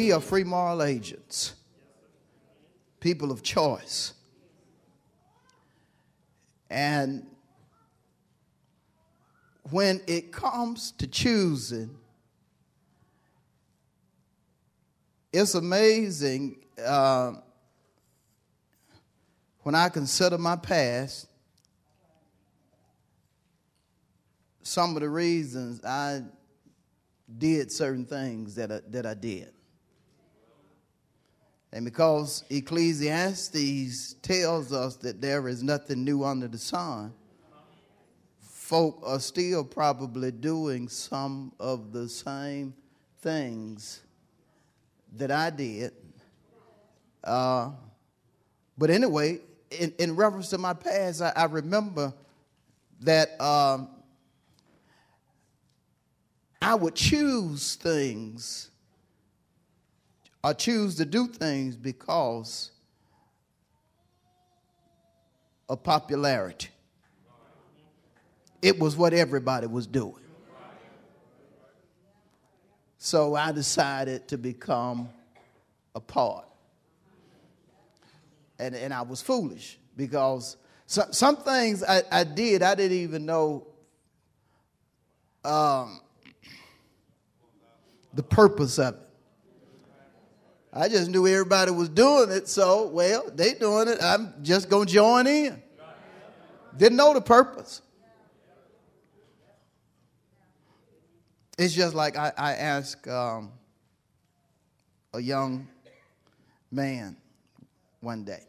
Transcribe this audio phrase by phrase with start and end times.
[0.00, 1.52] We are free moral agents,
[3.00, 4.14] people of choice.
[6.70, 7.26] And
[9.68, 11.98] when it comes to choosing,
[15.34, 17.32] it's amazing uh,
[19.64, 21.28] when I consider my past,
[24.62, 26.22] some of the reasons I
[27.36, 29.52] did certain things that I, that I did.
[31.72, 37.12] And because Ecclesiastes tells us that there is nothing new under the sun,
[38.40, 42.74] folk are still probably doing some of the same
[43.20, 44.00] things
[45.16, 45.92] that I did.
[47.22, 47.70] Uh,
[48.76, 52.12] but anyway, in, in, reference to my past, I, I remember
[53.00, 53.88] that um,
[56.62, 58.69] I would choose things
[60.42, 62.70] or choose to do things because
[65.68, 66.68] of popularity.
[68.62, 70.14] It was what everybody was doing.
[72.98, 75.08] So I decided to become
[75.94, 76.46] a part.
[78.58, 83.24] And, and I was foolish because some, some things I, I did, I didn't even
[83.24, 83.66] know
[85.44, 86.00] um,
[88.12, 89.00] the purpose of it.
[90.72, 93.98] I just knew everybody was doing it, so, well, they doing it.
[94.00, 95.60] I'm just to join in.
[96.76, 97.82] Didn't know the purpose.
[101.58, 103.52] It's just like I, I asked um,
[105.12, 105.68] a young
[106.70, 107.16] man
[108.00, 108.44] one day.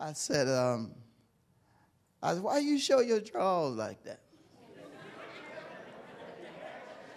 [0.00, 0.92] I said, um,
[2.22, 4.20] I said, why you show your drawers like that?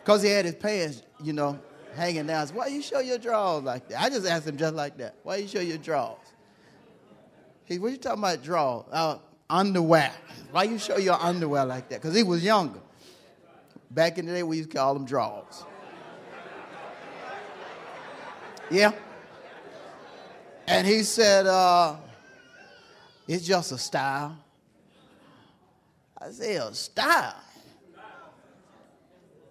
[0.03, 1.59] Because he had his pants, you know,
[1.95, 2.47] hanging down.
[2.49, 4.01] Why you show your drawers like that?
[4.01, 5.15] I just asked him just like that.
[5.23, 6.17] Why you show your drawers?
[7.65, 8.85] He, what you talking about drawers?
[8.91, 9.17] Uh,
[9.49, 10.11] underwear.
[10.51, 12.01] Why you show your underwear like that?
[12.01, 12.79] Because he was younger.
[13.89, 15.65] Back in the day, we used to call them drawers.
[18.69, 18.93] Yeah.
[20.65, 21.97] And he said, uh,
[23.27, 24.37] it's just a style.
[26.17, 27.35] I said, a style?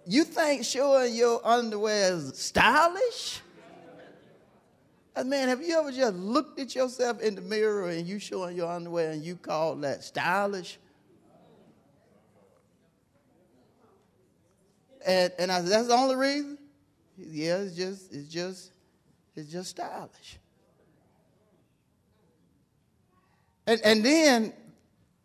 [0.05, 3.41] You think showing your underwear is stylish?
[5.23, 8.71] Man, have you ever just looked at yourself in the mirror and you showing your
[8.71, 10.79] underwear and you call that stylish?
[15.05, 16.57] And, and I said, that's the only reason?
[17.17, 18.71] Yeah, it's just, it's just,
[19.35, 20.39] it's just stylish.
[23.67, 24.53] And, and then,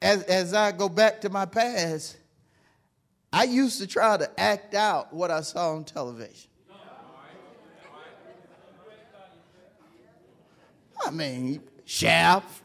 [0.03, 2.17] as, as I go back to my past,
[3.37, 6.49] I used to try to act out what I saw on television.
[11.05, 12.63] I mean, Shaft,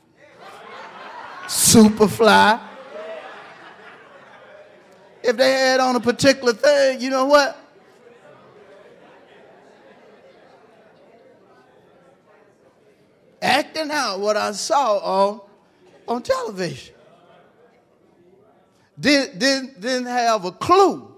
[1.47, 2.61] Superfly.
[5.21, 7.57] If they had on a particular thing, you know what?
[13.41, 15.41] Acting out what I saw on,
[16.07, 16.95] on television
[19.01, 21.13] did, didn't, didn't have a clue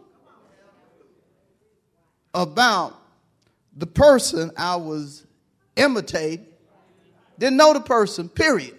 [2.33, 2.95] about
[3.75, 5.25] the person I was
[5.75, 6.45] imitating.
[7.37, 8.77] Didn't know the person, period.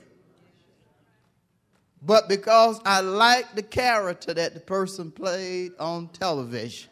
[2.01, 6.91] But because I liked the character that the person played on television,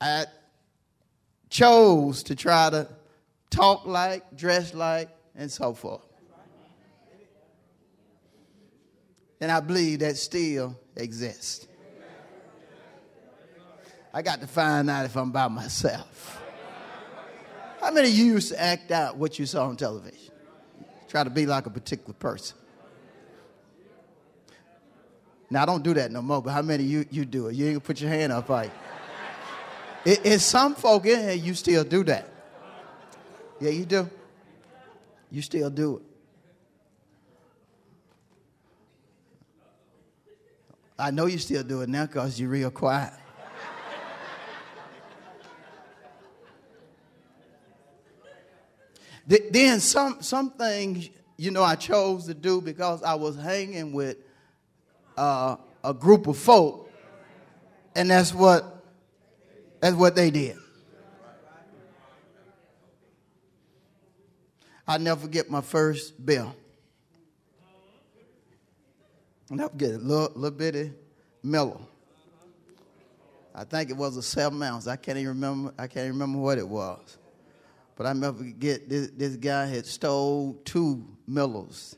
[0.00, 0.26] I
[1.48, 2.88] chose to try to
[3.50, 6.02] talk like, dress like, and so forth.
[9.44, 11.68] And I believe that still exists.
[14.10, 16.42] I got to find out if I'm by myself.
[17.78, 20.32] How many of you used to act out what you saw on television?
[21.08, 22.56] Try to be like a particular person.
[25.50, 27.54] Now, I don't do that no more, but how many of you, you do it?
[27.54, 28.70] You ain't gonna put your hand up, like.
[30.06, 32.30] It, it's some folk in here, you still do that.
[33.60, 34.08] Yeah, you do.
[35.30, 36.13] You still do it.
[40.98, 43.12] I know you still do it now because you're real quiet.
[49.50, 54.18] then some, some things, you know, I chose to do because I was hanging with
[55.16, 56.88] uh, a group of folk,
[57.96, 58.84] and that's what,
[59.80, 60.58] that's what they did.
[64.86, 66.54] I'll never forget my first bill.
[69.54, 70.92] I'll never forget a little, little bitty
[71.44, 71.78] Miller.
[73.54, 74.88] I think it was a seven ounce.
[74.88, 75.72] I can't even remember.
[75.78, 77.18] I can't remember what it was.
[77.94, 81.94] But I remember get this, this guy had stole two Millers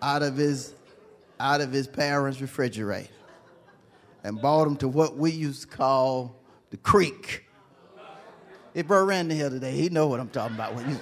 [0.00, 0.72] out of his
[1.38, 3.10] out of his parents' refrigerator
[4.22, 6.40] and brought them to what we used to call
[6.70, 7.44] the creek.
[8.72, 10.74] If Bert Randy here today, he know what I'm talking about.
[10.74, 10.98] When you,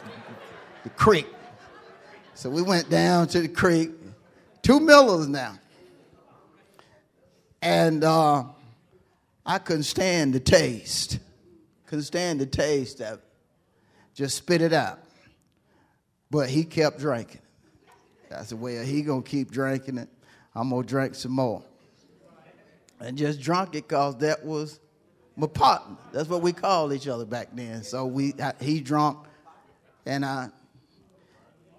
[0.82, 1.28] the creek.
[2.34, 3.90] So we went down to the creek,
[4.62, 5.58] two Millers now.
[7.60, 8.44] And uh,
[9.44, 11.18] I couldn't stand the taste.
[11.86, 13.24] Couldn't stand the taste of it.
[14.14, 14.98] Just spit it out.
[16.30, 17.40] But he kept drinking.
[18.34, 20.08] I said, well, he gonna keep drinking it.
[20.54, 21.62] I'm gonna drink some more.
[23.00, 24.80] And just drunk it because that was
[25.36, 25.96] my partner.
[26.12, 27.82] That's what we called each other back then.
[27.82, 29.18] So we I, he drunk,
[30.06, 30.48] and I.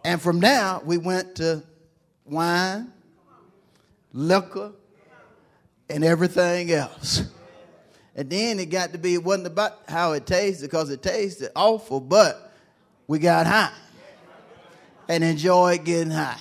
[0.05, 1.63] And from now we went to
[2.25, 2.91] wine,
[4.11, 4.71] liquor,
[5.89, 7.23] and everything else.
[8.15, 11.51] And then it got to be it wasn't about how it tasted because it tasted
[11.55, 12.53] awful, but
[13.07, 13.73] we got high
[15.07, 16.39] and enjoyed getting high.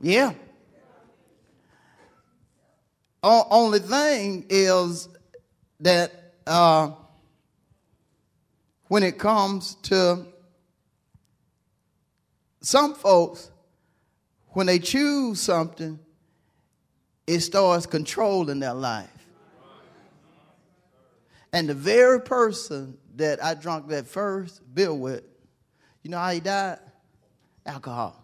[0.00, 0.32] Yeah.
[3.22, 5.08] O- only thing is
[5.80, 6.90] that uh,
[8.88, 10.26] when it comes to
[12.60, 13.50] some folks,
[14.54, 15.98] when they choose something,
[17.26, 19.10] it starts controlling their life.
[21.52, 25.22] And the very person that I drank that first bill with,
[26.02, 26.78] you know how he died?
[27.64, 28.20] Alcohol.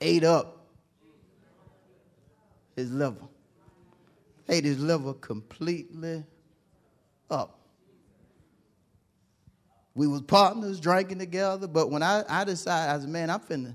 [0.00, 0.66] Ate up
[2.76, 3.28] his liver
[4.48, 6.24] ate his liver completely
[7.30, 7.58] up.
[9.94, 13.74] We was partners drinking together, but when I, I decided, I said, man, I'm finna,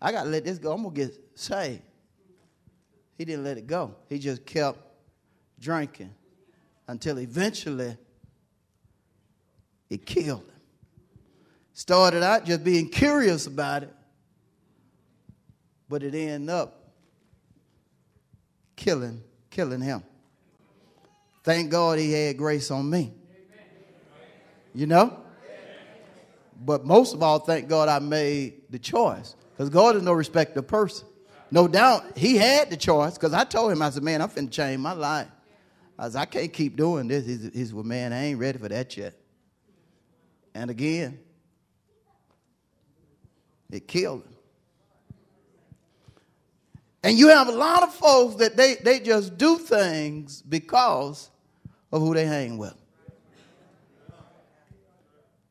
[0.00, 0.72] I gotta let this go.
[0.72, 1.82] I'm gonna get saved.
[3.18, 3.94] He didn't let it go.
[4.08, 4.78] He just kept
[5.58, 6.14] drinking
[6.88, 7.96] until eventually
[9.90, 10.60] it killed him.
[11.74, 13.94] Started out just being curious about it,
[15.88, 16.92] but it ended up
[18.76, 20.02] killing, killing him.
[21.42, 23.12] Thank God he had grace on me.
[24.74, 25.20] You know?
[26.62, 29.34] But most of all, thank God I made the choice.
[29.60, 31.06] Because God is no respecter of person.
[31.50, 34.50] No doubt he had the choice because I told him, I said, man, I'm finna
[34.50, 35.28] change my life.
[35.98, 37.26] I said, I can't keep doing this.
[37.26, 39.12] He's, he's well, man, I ain't ready for that yet.
[40.54, 41.18] And again,
[43.70, 44.34] it killed him.
[47.02, 51.28] And you have a lot of folks that they, they just do things because
[51.92, 52.76] of who they hang with.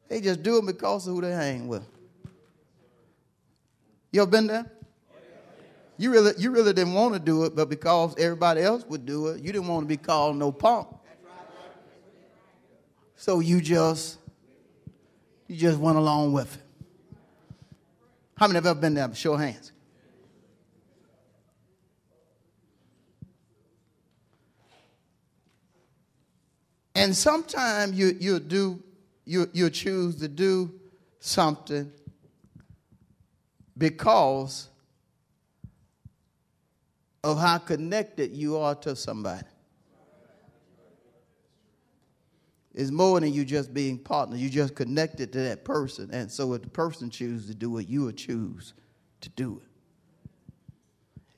[0.07, 1.83] They just do it because of who they hang with.
[4.11, 4.65] You ever been there?
[5.97, 9.27] You really, you really didn't want to do it, but because everybody else would do
[9.27, 10.87] it, you didn't want to be called no punk.
[13.15, 14.17] So you just,
[15.47, 16.61] you just went along with it.
[18.37, 19.13] How many have ever been there?
[19.13, 19.73] Show of hands.
[26.95, 28.81] And sometimes you, you do,
[29.25, 30.73] you, you choose to do
[31.19, 31.91] something
[33.79, 34.69] because
[37.23, 39.47] of how connected you are to somebody.
[42.75, 44.39] It's more than you just being partners.
[44.39, 46.09] You just connected to that person.
[46.13, 48.73] And so if the person chooses to do it, you will choose
[49.21, 49.61] to do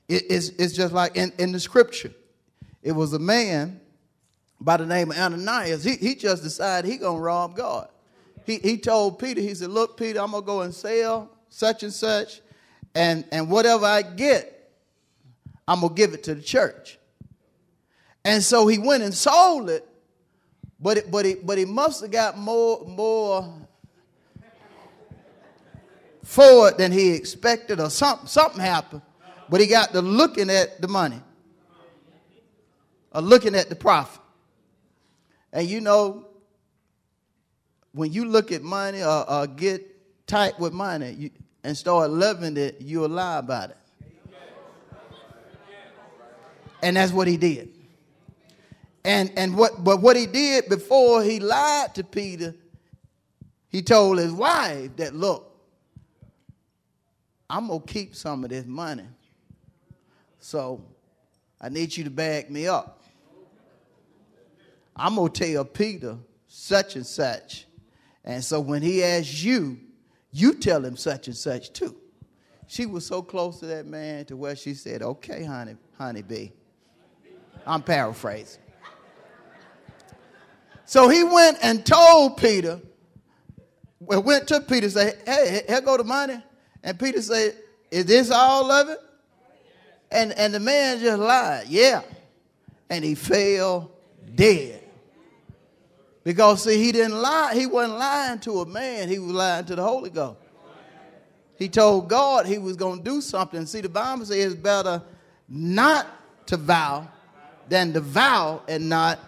[0.08, 0.14] it.
[0.14, 2.12] it it's, it's just like in, in the scripture.
[2.82, 3.80] It was a man
[4.62, 7.88] by the name of Ananias, he, he just decided he gonna rob God.
[8.46, 11.92] He, he told Peter, he said, look, Peter, I'm gonna go and sell such and
[11.92, 12.40] such,
[12.94, 14.70] and, and whatever I get,
[15.68, 16.98] I'm gonna give it to the church.
[18.24, 19.86] And so he went and sold it,
[20.80, 23.54] but it, but he but he must have got more more
[26.22, 29.02] for it than he expected, or something something happened.
[29.48, 31.20] But he got to looking at the money,
[33.12, 34.22] or looking at the profit.
[35.52, 36.26] And you know,
[37.92, 39.92] when you look at money or, or get
[40.26, 41.30] tight with money you,
[41.64, 43.76] and start loving it, you'll lie about it.
[46.82, 47.70] And that's what he did.
[49.04, 52.54] And and what but what he did before he lied to Peter,
[53.68, 55.52] he told his wife that, look,
[57.48, 59.06] I'm going to keep some of this money.
[60.40, 60.84] So
[61.60, 63.02] I need you to back me up.
[64.96, 66.16] I'm going to tell Peter
[66.48, 67.66] such and such.
[68.24, 69.78] And so when he asks you,
[70.32, 71.96] you tell him such and such too.
[72.66, 76.52] She was so close to that man to where she said, okay, honey, honey bee.
[77.66, 78.62] I'm paraphrasing.
[80.86, 82.80] So he went and told Peter,
[84.00, 86.42] went to Peter and said, hey, here go the money.
[86.82, 87.56] And Peter said,
[87.90, 88.98] is this all of it?
[90.10, 92.02] And, and the man just lied, yeah.
[92.90, 93.90] And he fell
[94.34, 94.81] dead.
[96.24, 97.54] Because see, he didn't lie.
[97.54, 99.08] He wasn't lying to a man.
[99.08, 100.38] He was lying to the Holy Ghost.
[101.56, 103.66] He told God he was going to do something.
[103.66, 105.02] See, the Bible says it's better
[105.48, 106.06] not
[106.46, 107.08] to vow
[107.68, 109.18] than to vow and not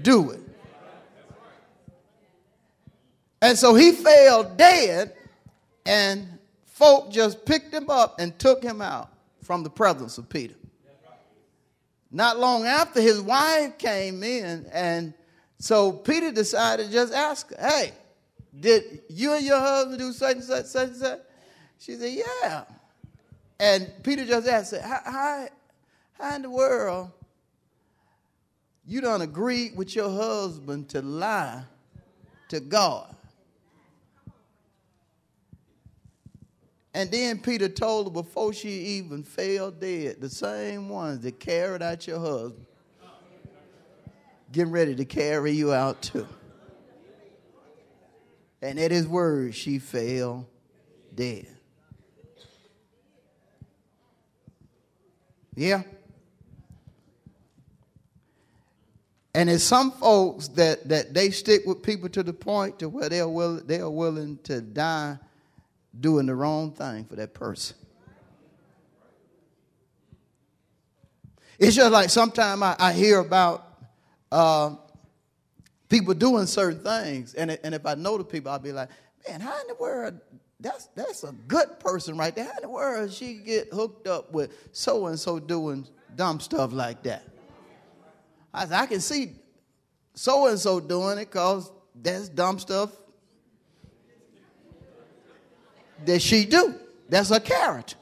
[0.00, 0.40] do it.
[3.40, 5.14] And so he fell dead,
[5.84, 9.10] and folk just picked him up and took him out
[9.42, 10.54] from the presence of Peter.
[12.12, 15.14] Not long after, his wife came in, and
[15.62, 17.92] so Peter decided to just ask her, Hey,
[18.58, 21.20] did you and your husband do such and such, such and such?
[21.78, 22.64] She said, Yeah.
[23.60, 25.48] And Peter just asked, how, how,
[26.14, 27.12] how in the world
[28.84, 31.62] you don't agree with your husband to lie
[32.48, 33.14] to God?
[36.92, 41.82] And then Peter told her before she even fell dead, the same ones that carried
[41.82, 42.66] out your husband,
[44.52, 46.28] getting ready to carry you out too.
[48.60, 50.46] And at his word, she fell
[51.12, 51.48] dead.
[55.56, 55.82] Yeah.
[59.34, 63.08] And there's some folks that, that they stick with people to the point to where
[63.08, 65.18] they're will, they are willing to die
[65.98, 67.76] doing the wrong thing for that person.
[71.58, 73.71] It's just like sometimes I, I, hear about
[74.32, 74.74] uh,
[75.90, 78.88] people doing certain things, and, and if I know the people, I'll be like,
[79.28, 80.18] man, how in the world?
[80.58, 82.44] That's, that's a good person right there.
[82.44, 85.86] How in the world she get hooked up with so and so doing
[86.16, 87.24] dumb stuff like that?
[88.54, 89.32] I, I can see
[90.14, 92.90] so and so doing it because that's dumb stuff
[96.06, 96.74] that she do.
[97.08, 97.96] That's her character.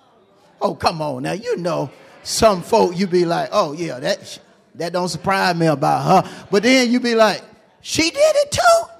[0.60, 1.32] Oh, come on now.
[1.32, 1.90] You know,
[2.22, 4.38] some folk you be like, oh yeah, that
[4.75, 6.47] that don't surprise me about her.
[6.50, 7.43] But then you be like,
[7.81, 8.91] she did it too.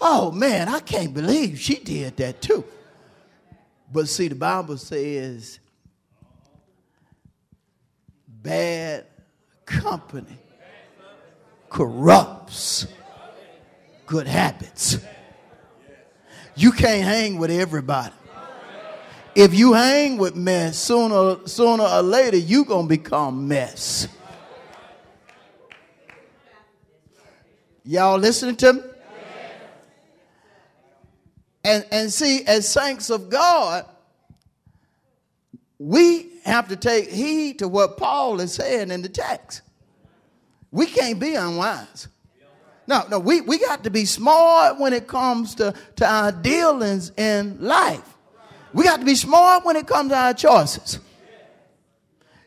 [0.00, 2.64] Oh man, I can't believe she did that too.
[3.92, 5.58] But see, the Bible says
[8.28, 9.06] bad
[9.64, 10.38] company
[11.68, 12.86] corrupts
[14.06, 14.98] good habits.
[16.54, 18.14] You can't hang with everybody.
[19.36, 24.08] If you hang with mess, sooner, sooner or later, you're going to become mess.
[27.84, 28.80] Y'all listening to me?
[31.64, 33.84] And, and see, as saints of God,
[35.78, 39.60] we have to take heed to what Paul is saying in the text.
[40.70, 42.08] We can't be unwise.
[42.86, 47.12] No, no, we, we got to be smart when it comes to, to our dealings
[47.18, 48.15] in life.
[48.76, 50.98] We got to be smart when it comes to our choices.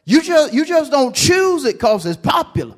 [0.06, 2.76] You just, you just don't choose it because it's popular.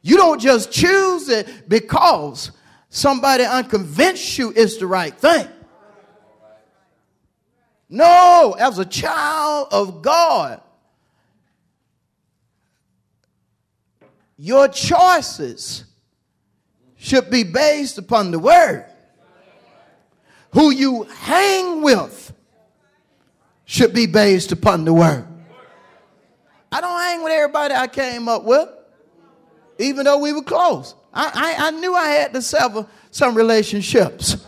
[0.00, 2.52] You don't just choose it because
[2.88, 5.46] somebody unconvinced you it's the right thing.
[7.90, 10.62] No, as a child of God,
[14.38, 15.84] your choices
[16.96, 18.86] should be based upon the word.
[20.56, 22.32] Who you hang with
[23.66, 25.26] should be based upon the word.
[26.72, 28.66] I don't hang with everybody I came up with,
[29.78, 30.94] even though we were close.
[31.12, 34.46] I, I, I knew I had to sever some relationships.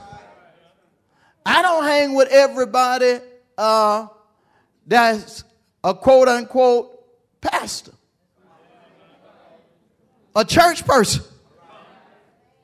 [1.44, 3.20] I don't hang with everybody
[3.58, 4.06] uh,
[4.86, 5.44] that's
[5.84, 7.04] a quote unquote
[7.42, 7.92] pastor,
[10.34, 11.22] a church person.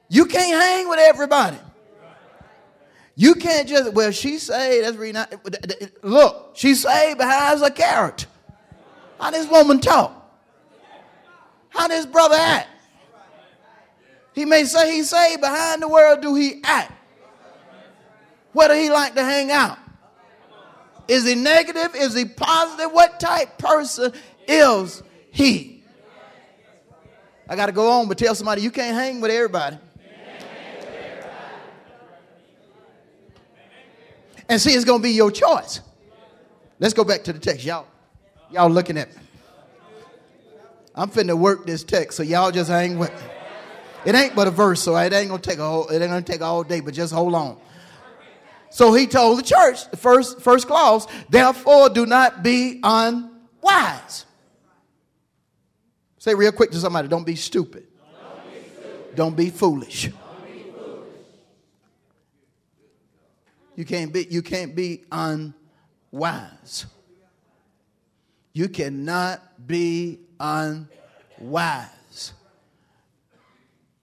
[0.08, 1.58] You can't hang with everybody.
[3.16, 4.85] You can't just, well, she saved.
[4.85, 5.33] That's really not,
[6.02, 8.26] look, she saved, but how's her character?
[9.21, 10.21] How this woman talk?
[11.68, 12.68] How this brother act?
[14.35, 16.92] He may say he's saved, but how in the world do he act?
[18.52, 19.78] Where do he like to hang out?
[21.06, 21.94] Is he negative?
[21.94, 22.90] Is he positive?
[22.92, 24.12] What type person
[24.49, 25.85] is he?
[27.49, 29.76] I got to go on, but tell somebody you can't hang with everybody.
[34.48, 35.80] And see, it's going to be your choice.
[36.78, 37.64] Let's go back to the text.
[37.64, 37.86] Y'all,
[38.50, 39.22] y'all looking at me.
[40.94, 43.28] I'm finna work this text, so y'all just hang with me.
[44.04, 46.22] It ain't but a verse, so it ain't gonna take a whole, it ain't gonna
[46.22, 47.58] take all day, but just hold on.
[48.70, 54.26] So he told the church, the first, first clause, therefore do not be unwise.
[56.18, 57.86] Say real quick to somebody, don't be stupid.
[57.96, 59.16] Don't be, stupid.
[59.16, 60.02] Don't be foolish.
[60.04, 61.08] Don't be foolish.
[63.76, 66.87] You can't be, you can't be unwise.
[68.52, 71.88] You cannot be unwise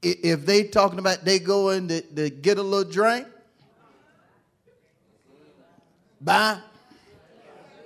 [0.01, 3.27] if they talking about they going to, to get a little drink,
[6.19, 6.57] bye.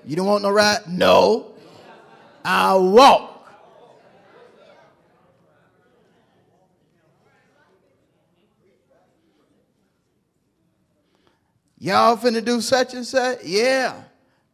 [0.06, 0.82] You don't want no ride?
[0.88, 1.54] No.
[2.44, 3.35] I'll walk.
[11.78, 13.44] Y'all finna do such and such?
[13.44, 14.04] Yeah.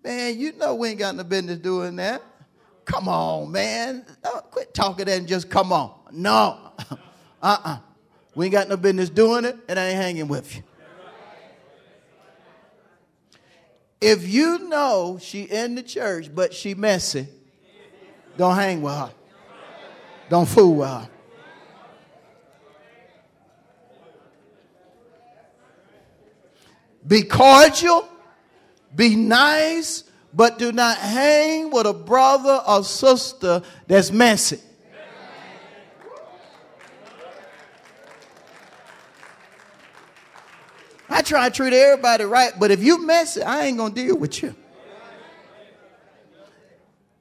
[0.04, 2.22] Man, you know we ain't got no business doing that.
[2.86, 4.06] Come on, man.
[4.24, 5.94] Don't quit talking that and just come on.
[6.12, 6.72] No.
[7.42, 7.78] Uh-uh.
[8.36, 10.63] We ain't got no business doing it, and I ain't hanging with you.
[14.00, 17.28] If you know she in the church, but she messy,
[18.36, 19.12] don't hang with her.
[20.30, 21.10] Don't fool with her.
[27.12, 28.08] Be cordial,
[28.96, 34.62] be nice, but do not hang with a brother or sister that's messy.
[41.10, 44.18] I try to treat everybody right, but if you mess it, I ain't to deal
[44.18, 44.56] with you.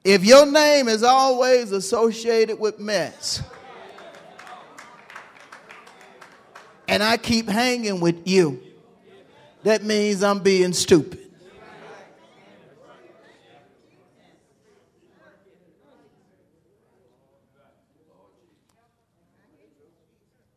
[0.05, 3.43] If your name is always associated with mess,
[6.87, 8.70] and I keep hanging with you,
[9.63, 11.21] that means I'm being stupid.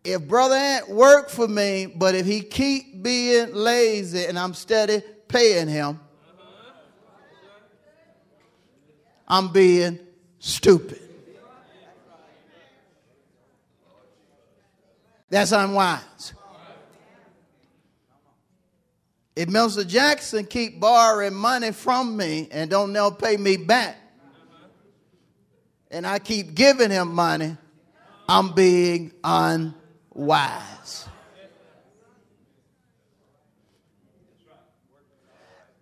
[0.05, 5.03] if brother Ant work for me, but if he keep being lazy and I'm steady
[5.29, 5.99] paying him,
[9.27, 9.99] I'm being
[10.39, 11.01] stupid.
[15.31, 16.34] That's unwise.
[19.37, 19.87] If Mr.
[19.87, 23.97] Jackson keep borrowing money from me and don't now pay me back,
[25.91, 27.57] and I keep giving him money,
[28.29, 31.09] I'm being unwise.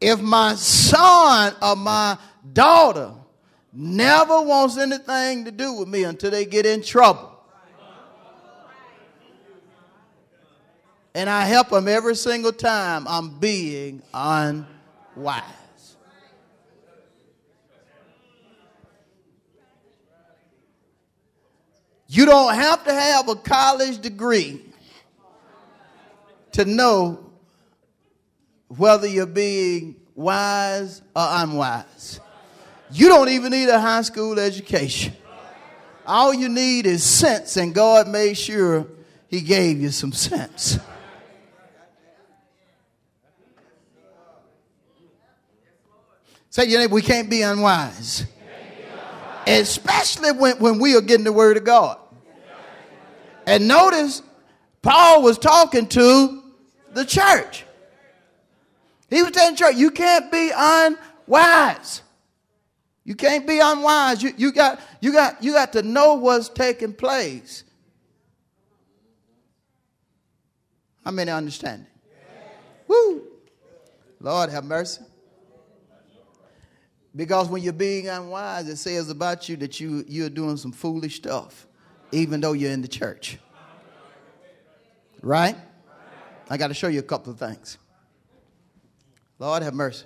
[0.00, 2.18] If my son or my
[2.52, 3.12] daughter
[3.72, 7.31] never wants anything to do with me until they get in trouble,
[11.14, 15.44] and I help them every single time, I'm being unwise.
[22.08, 24.60] You don't have to have a college degree
[26.52, 27.30] to know
[28.68, 32.20] whether you're being wise or unwise.
[32.90, 35.14] You don't even need a high school education.
[36.06, 38.86] All you need is sense, and God made sure
[39.28, 40.78] He gave you some sense.
[46.52, 48.26] Say your name, we can't be unwise.
[49.46, 51.98] Especially when, when we are getting the word of God.
[53.46, 54.20] And notice,
[54.82, 56.42] Paul was talking to
[56.92, 57.64] the church.
[59.08, 62.02] He was telling the church, you can't be unwise.
[63.04, 64.22] You can't be unwise.
[64.22, 67.64] You, you, got, you, got, you got to know what's taking place.
[71.02, 72.12] How many understand it?
[72.88, 73.22] Woo!
[74.20, 75.02] Lord have mercy.
[77.14, 81.16] Because when you're being unwise, it says about you that you, you're doing some foolish
[81.16, 81.66] stuff
[82.12, 83.38] even though you're in the church.
[85.22, 85.56] Right?
[86.48, 87.78] I got to show you a couple of things.
[89.38, 90.04] Lord have mercy.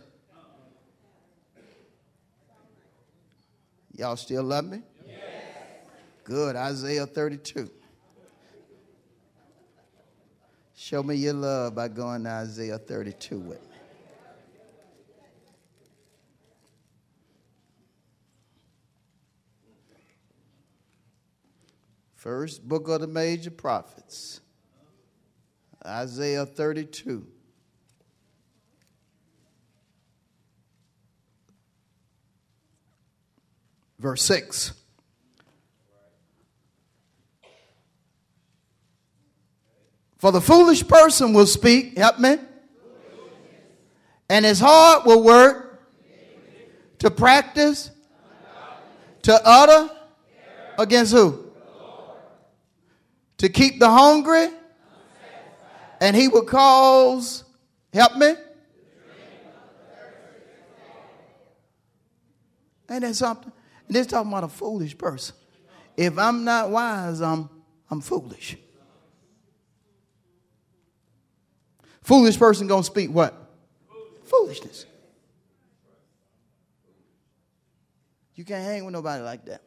[3.94, 4.82] Y'all still love me?
[5.06, 5.16] Yes.
[6.22, 6.54] Good.
[6.54, 7.70] Isaiah 32.
[10.76, 13.75] Show me your love by going to Isaiah 32 with me.
[22.26, 24.40] First book of the major prophets,
[25.86, 27.24] Isaiah 32.
[34.00, 34.72] Verse 6.
[40.18, 42.38] For the foolish person will speak, help me,
[44.28, 45.80] And his heart will work
[46.98, 47.92] to practice,
[49.22, 49.94] to utter
[50.76, 51.45] against who?
[53.38, 54.48] To keep the hungry.
[56.00, 57.44] And he will cause,
[57.92, 58.34] help me?
[62.90, 63.50] Ain't that something?
[63.88, 65.34] And this talking about a foolish person.
[65.96, 67.48] If I'm not wise, I'm,
[67.90, 68.56] I'm foolish.
[72.02, 73.34] Foolish person gonna speak what?
[74.24, 74.86] Foolishness.
[78.34, 79.62] You can't hang with nobody like that.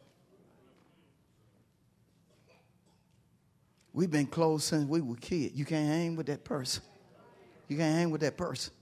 [3.94, 5.56] We've been close since we were kids.
[5.56, 6.84] You can't hang with that person.
[7.68, 8.74] You can't hang with that person.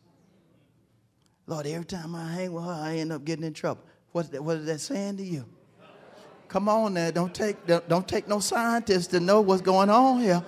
[1.45, 3.83] Lord, every time I hang with her, I end up getting in trouble.
[4.11, 5.45] What, what is that saying to you?
[6.49, 10.43] Come on now, don't take, don't, take no scientist to know what's going on here.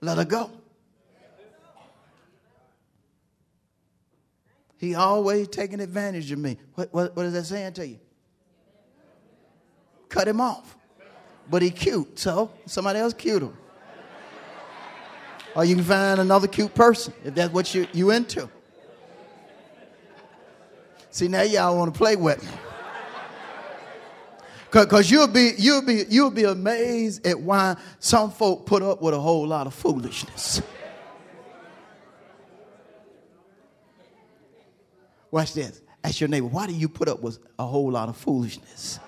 [0.00, 0.50] Let her go.
[4.76, 6.56] He always taking advantage of me.
[6.74, 7.98] What, what, what is that saying to you?
[10.08, 10.76] Cut him off.
[11.50, 13.56] But he cute, so somebody else cute him.
[15.54, 18.48] Or you can find another cute person if that's what you, you into.
[21.10, 22.50] See, now y'all want to play with me.
[24.70, 29.14] Because you'll be, you'll, be, you'll be amazed at why some folk put up with
[29.14, 30.60] a whole lot of foolishness.
[35.30, 35.80] Watch this.
[36.04, 39.00] Ask your neighbor, why do you put up with a whole lot of foolishness?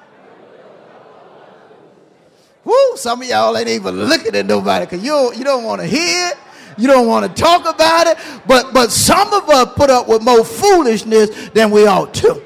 [2.65, 5.87] Woo, some of y'all ain't even looking at nobody because you you don't want to
[5.87, 6.37] hear it.
[6.81, 8.19] You don't want to talk about it.
[8.47, 12.43] But, but some of us put up with more foolishness than we ought to.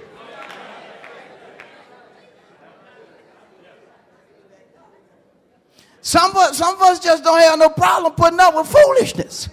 [6.01, 9.49] Some of, some of us just don't have no problem putting up with foolishness.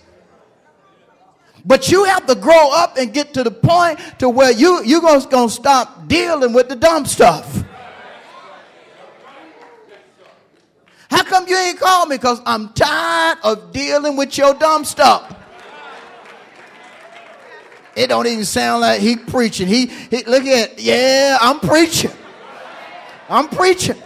[1.63, 4.99] But you have to grow up and get to the point to where you, you're
[4.99, 7.60] going to stop dealing with the dumb stuff.
[11.11, 12.15] How come you ain't called me?
[12.15, 15.35] Because I'm tired of dealing with your dumb stuff.
[17.97, 19.67] It don't even sound like he preaching.
[19.67, 22.11] He, he look at yeah, I'm preaching.
[23.27, 24.01] I'm preaching.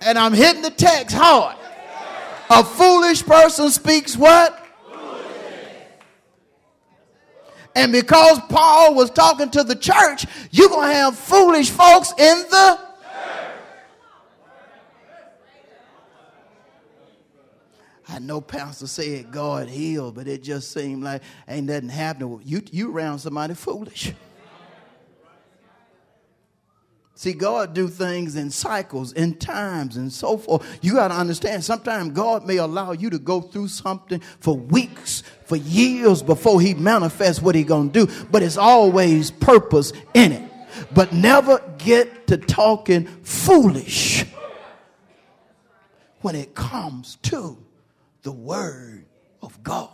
[0.00, 1.56] And I'm hitting the text hard.
[2.50, 4.56] A foolish person speaks what?
[7.76, 12.38] And because Paul was talking to the church, you're going to have foolish folks in
[12.50, 12.89] the
[18.10, 22.40] I know Pastor said God healed, but it just seemed like ain't nothing happening.
[22.44, 24.12] You, you around somebody foolish.
[27.14, 30.66] See, God do things in cycles, in times, and so forth.
[30.82, 35.22] You got to understand, sometimes God may allow you to go through something for weeks,
[35.44, 38.08] for years before he manifests what he to do.
[38.30, 40.50] But it's always purpose in it.
[40.94, 44.24] But never get to talking foolish
[46.22, 47.58] when it comes to
[48.22, 49.06] the word
[49.42, 49.90] of God.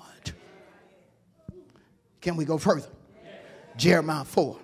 [2.20, 2.88] Can we go further?
[3.76, 4.56] Jeremiah 4.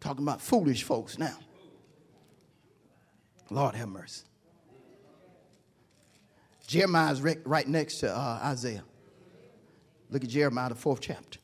[0.00, 1.36] Talking about foolish folks now.
[3.50, 4.24] Lord have mercy.
[6.66, 8.84] Jeremiah is right next to uh, Isaiah.
[10.08, 11.38] Look at Jeremiah, the fourth chapter.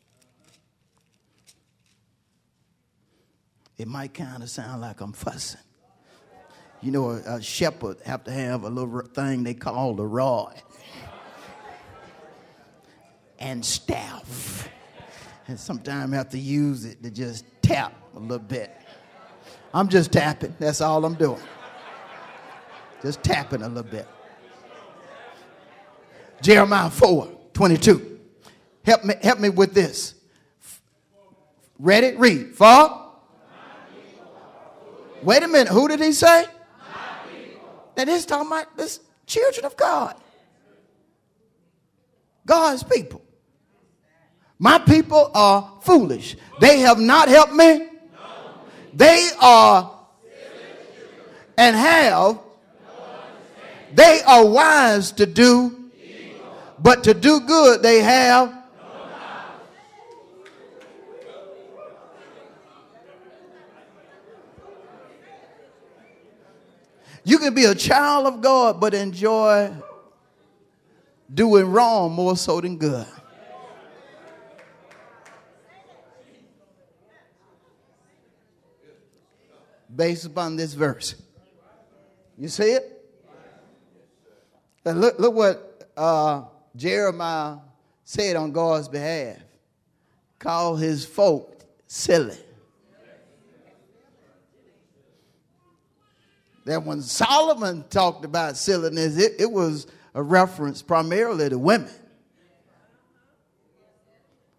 [3.77, 5.61] It might kind of sound like I'm fussing.
[6.83, 10.55] You know, a, a shepherd have to have a little thing they call the rod
[13.39, 14.69] and staff.
[15.49, 18.77] And sometimes have to use it to just tap a little bit.
[19.73, 20.55] I'm just tapping.
[20.59, 21.41] That's all I'm doing.
[23.03, 24.09] Just tapping a little bit.
[26.43, 28.19] Jeremiah 4 22.
[28.85, 30.15] Help me, help me with this.
[31.79, 32.17] Ready?
[32.17, 32.55] Read.
[32.55, 33.13] For?
[35.23, 35.69] Wait a minute.
[35.69, 36.47] Who did he say?
[37.97, 40.15] That is talking about this children of God.
[42.47, 43.23] God's people.
[44.59, 46.37] My people are foolish.
[46.61, 47.89] They have not helped me.
[48.95, 49.93] They are
[51.59, 52.39] and have.
[53.93, 55.91] They are wise to do,
[56.79, 58.55] but to do good they have.
[67.27, 69.73] You can be a child of God, but enjoy
[71.35, 73.07] doing wrong more so than good.
[79.97, 81.15] based upon this verse.
[82.37, 82.93] You see it?
[84.85, 86.45] look, look what uh,
[86.77, 87.57] Jeremiah
[88.05, 89.39] said on God's behalf.
[90.39, 92.37] Call his folk silly.
[96.67, 101.93] That when Solomon talked about silliness, it, it was a reference primarily to women.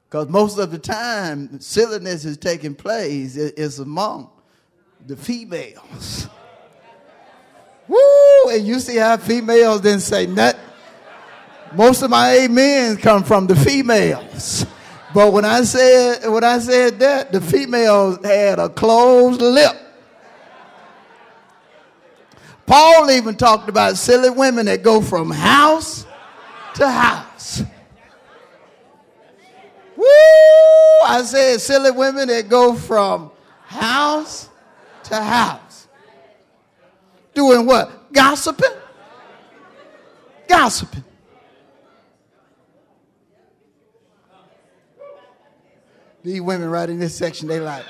[0.05, 4.29] Because most of the time, silliness is taking place is among
[5.05, 6.29] the females.
[7.89, 8.49] Woo!
[8.51, 10.61] And you see how females didn't say nothing.
[11.75, 14.65] Most of my amens come from the females.
[15.13, 19.86] But when I said when I said that, the females had a closed lip.
[22.67, 26.05] Paul even talked about silly women that go from house
[26.75, 27.63] to house.
[29.95, 30.05] Woo!
[31.05, 33.31] I said silly women that go from
[33.63, 34.49] house
[35.05, 35.87] to house.
[37.33, 38.11] Doing what?
[38.11, 38.69] Gossiping.
[40.49, 41.05] Gossiping.
[46.21, 47.85] These women right in this section, they like.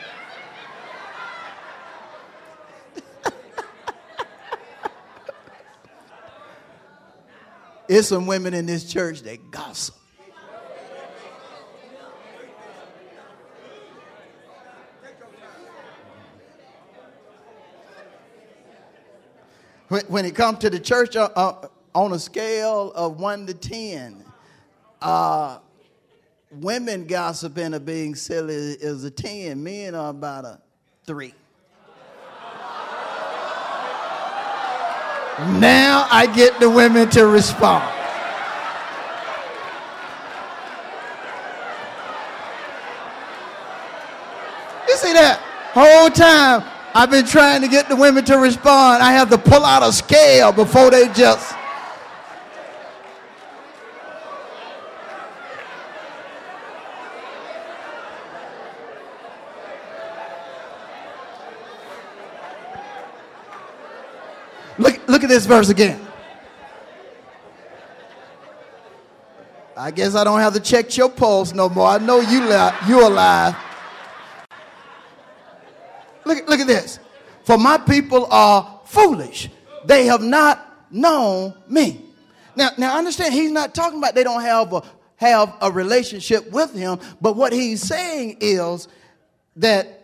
[7.90, 9.96] It's some women in this church that gossip.
[20.10, 24.26] When, it comes to the church uh, uh, on a scale of 1 to 10,
[25.02, 25.60] uh,
[26.52, 29.64] women gossiping or being silly is a 10.
[29.64, 30.60] Men are about a
[31.06, 31.34] 3.
[35.40, 37.94] Now I get the women to respond.
[44.88, 45.40] You see that?
[45.74, 46.64] Whole time
[46.96, 49.04] I've been trying to get the women to respond.
[49.04, 51.57] I have to pull out a scale before they just.
[65.08, 66.06] Look, at this verse again.
[69.76, 71.88] I guess I don't have to check your pulse no more.
[71.88, 73.56] I know you li- you're alive.
[76.26, 77.00] Look, look at this.
[77.46, 79.50] For my people are foolish.
[79.86, 82.02] They have not known me.
[82.56, 84.84] Now, now understand, he's not talking about they don't have a,
[85.18, 88.88] have a relationship with him, but what he's saying is
[89.58, 89.97] that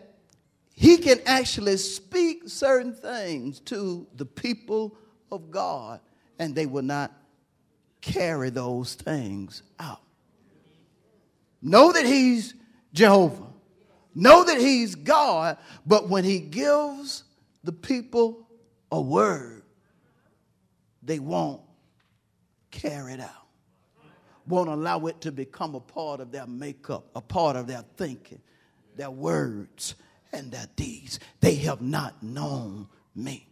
[0.74, 4.96] he can actually speak certain things to the people
[5.30, 6.00] of God,
[6.38, 7.12] and they will not
[8.00, 10.00] carry those things out.
[11.62, 12.54] Know that he's
[12.92, 13.46] Jehovah.
[14.14, 17.24] Know that he's God, but when he gives
[17.64, 18.46] the people
[18.92, 19.62] a word,
[21.02, 21.62] they won't
[22.70, 23.30] carry it out.
[24.46, 28.40] Won't allow it to become a part of their makeup, a part of their thinking,
[28.96, 29.94] their words,
[30.34, 31.20] and their deeds.
[31.40, 33.46] They have not known me.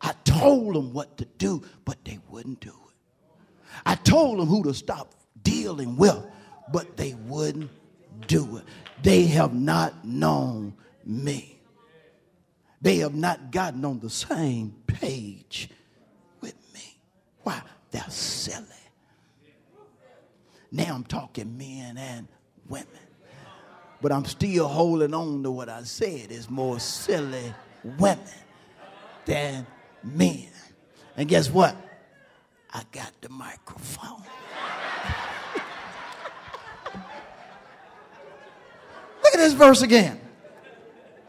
[0.00, 2.94] I told them what to do, but they wouldn't do it.
[3.86, 6.18] I told them who to stop dealing with,
[6.72, 7.70] but they wouldn't
[8.26, 8.64] do it.
[9.02, 11.58] They have not known me.
[12.82, 15.68] They have not gotten on the same page
[16.40, 16.98] with me.
[17.42, 17.60] Why?
[17.90, 18.66] They're silly.
[20.72, 22.28] Now I'm talking men and
[22.68, 22.86] women.
[24.00, 26.30] But I'm still holding on to what I said.
[26.30, 28.18] It's more silly women
[29.26, 29.66] than
[30.02, 30.48] men.
[31.16, 31.76] And guess what?
[32.72, 34.22] I got the microphone.
[39.22, 40.20] Look at this verse again.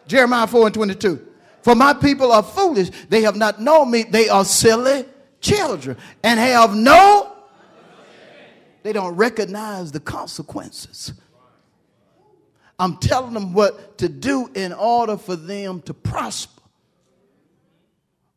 [0.08, 1.28] Jeremiah 4 and 22.
[1.64, 2.90] For my people are foolish.
[3.10, 4.04] They have not known me.
[4.04, 5.06] They are silly
[5.42, 7.36] children and have no,
[8.84, 11.14] they don't recognize the consequences.
[12.82, 16.64] I'm telling them what to do in order for them to prosper.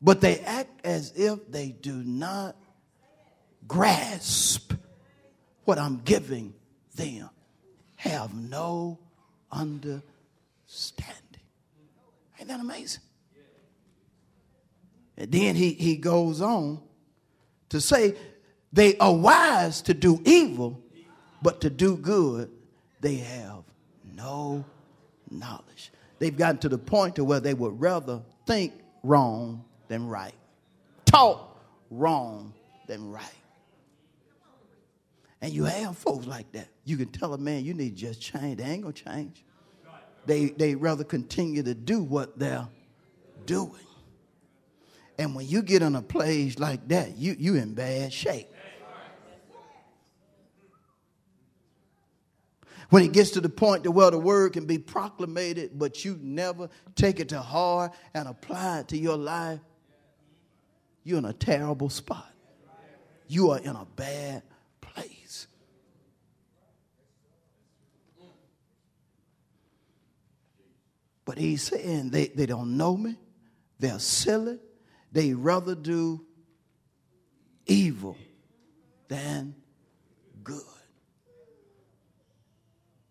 [0.03, 2.55] But they act as if they do not
[3.67, 4.75] grasp
[5.65, 6.53] what I'm giving
[6.95, 7.31] them,
[7.97, 8.99] have no
[9.51, 10.05] understanding.
[12.39, 13.01] Ain't that amazing?
[15.17, 16.83] And then he, he goes on
[17.71, 18.15] to say,
[18.75, 20.83] they are wise to do evil,
[21.41, 22.51] but to do good,
[23.01, 23.65] they have
[24.17, 24.65] no
[25.31, 25.91] knowledge.
[26.19, 28.73] They've gotten to the point to where they would rather think
[29.03, 30.35] wrong than right,
[31.05, 31.59] talk
[31.91, 32.55] wrong
[32.87, 33.25] than right.
[35.41, 36.69] And you have folks like that.
[36.85, 38.59] You can tell a man, you need to just change.
[38.59, 39.45] They ain't gonna change.
[40.25, 42.67] They they rather continue to do what they're
[43.45, 43.73] doing.
[45.19, 48.49] And when you get in a place like that, you you in bad shape.
[52.91, 56.19] When it gets to the point to where the word can be proclamated, but you
[56.21, 59.61] never take it to heart and apply it to your life,
[61.03, 62.31] you're in a terrible spot.
[63.27, 64.43] You are in a bad
[64.81, 65.47] place.
[71.25, 73.17] But he's saying they, they don't know me,
[73.79, 74.59] they're silly,
[75.11, 76.25] they rather do
[77.67, 78.17] evil
[79.09, 79.55] than
[80.43, 80.74] good.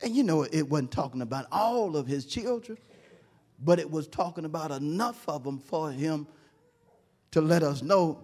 [0.04, 2.78] And you know, it wasn't talking about all of his children,
[3.64, 6.28] but it was talking about enough of them for him
[7.32, 8.20] to let us know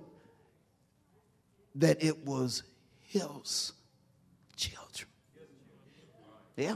[1.75, 2.63] that it was
[3.01, 3.71] his
[4.57, 5.09] children.
[6.57, 6.75] Yeah?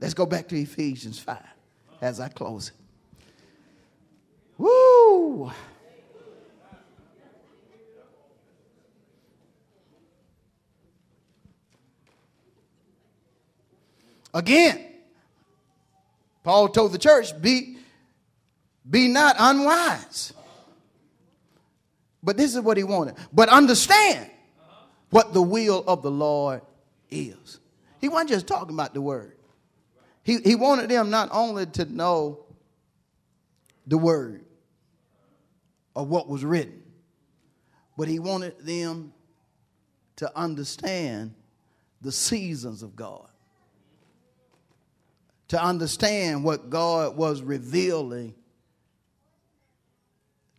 [0.00, 1.38] Let's go back to Ephesians 5
[2.00, 2.74] as I close it.
[4.58, 5.52] Woo!
[14.38, 14.84] Again,
[16.44, 17.78] Paul told the church, be,
[18.88, 20.32] be not unwise.
[22.22, 23.16] But this is what he wanted.
[23.32, 24.30] But understand
[25.10, 26.62] what the will of the Lord
[27.10, 27.58] is.
[28.00, 29.36] He wasn't just talking about the word.
[30.22, 32.44] He, he wanted them not only to know
[33.88, 34.44] the word
[35.94, 36.80] or what was written,
[37.96, 39.12] but he wanted them
[40.16, 41.34] to understand
[42.00, 43.27] the seasons of God,
[45.48, 48.34] to understand what God was revealing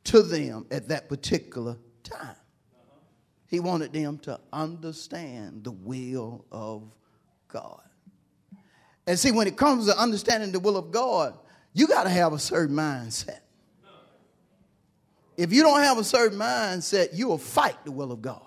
[0.06, 2.36] to them at that particular time.
[3.48, 6.84] He wanted them to understand the will of
[7.48, 7.82] God.
[9.08, 11.38] And see, when it comes to understanding the will of God,
[11.74, 13.40] you got to have a certain mindset.
[15.38, 18.42] If you don't have a certain mindset, you will fight the will of God.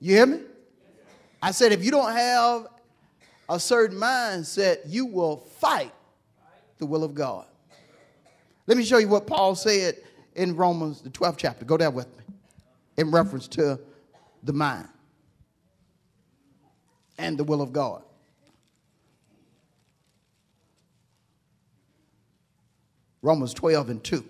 [0.00, 0.40] You hear me?
[1.42, 2.66] I said, if you don't have
[3.50, 5.92] a certain mindset, you will fight
[6.78, 7.46] the will of God.
[8.66, 9.96] Let me show you what Paul said
[10.36, 11.64] in Romans, the 12th chapter.
[11.64, 12.24] Go there with me
[12.96, 13.80] in reference to
[14.44, 14.88] the mind
[17.18, 18.04] and the will of God.
[23.20, 24.24] Romans 12 and 2.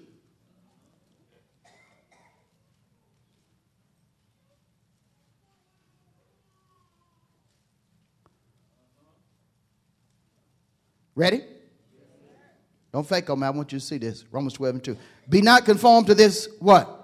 [11.14, 11.42] Ready?
[12.92, 13.46] Don't fake on me.
[13.46, 14.25] I want you to see this.
[14.31, 14.96] Romans 12 and 2.
[15.29, 16.96] Be not conformed to this what?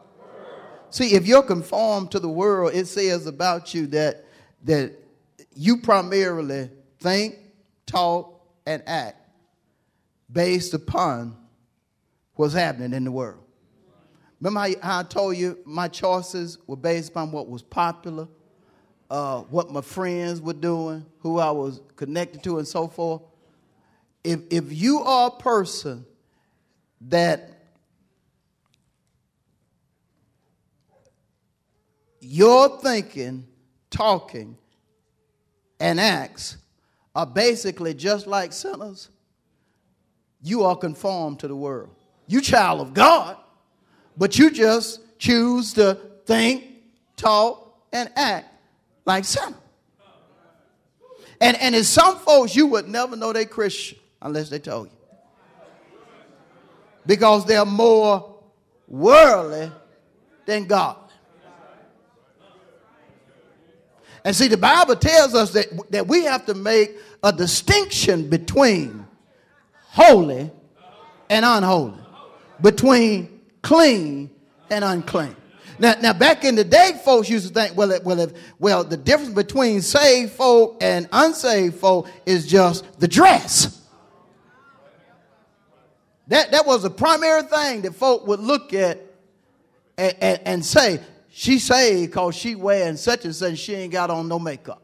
[0.90, 4.24] See, if you're conformed to the world, it says about you that
[4.64, 4.92] that
[5.54, 7.36] you primarily think,
[7.86, 9.16] talk, and act
[10.30, 11.36] based upon
[12.34, 13.42] what's happening in the world.
[14.40, 18.28] Remember how, I told you my choices were based upon what was popular,
[19.10, 23.22] uh, what my friends were doing, who I was connected to, and so forth?
[24.26, 26.04] If, if you are a person
[27.02, 27.62] that
[32.20, 33.46] your thinking,
[33.88, 34.58] talking,
[35.78, 36.56] and acts
[37.14, 39.10] are basically just like sinners,
[40.42, 41.90] you are conformed to the world.
[42.26, 43.36] You child of God,
[44.16, 46.64] but you just choose to think,
[47.16, 48.52] talk, and act
[49.04, 49.54] like sinners.
[51.40, 54.96] And, and in some folks, you would never know they Christian unless they told you.
[57.06, 58.40] Because they're more
[58.88, 59.70] worldly
[60.44, 60.96] than God.
[64.24, 69.06] And see, the Bible tells us that, that we have to make a distinction between
[69.72, 70.50] holy
[71.30, 72.06] and unholy
[72.60, 74.30] between clean
[74.70, 75.36] and unclean.
[75.78, 78.96] Now, now, back in the day, folks used to think, well, well, if, well, the
[78.96, 83.85] difference between saved folk and unsaved folk is just the dress.
[86.28, 89.00] That, that was the primary thing that folk would look at
[89.96, 91.00] and, and, and say,
[91.30, 94.82] she saved because she wearing such and such, she ain't got on no makeup.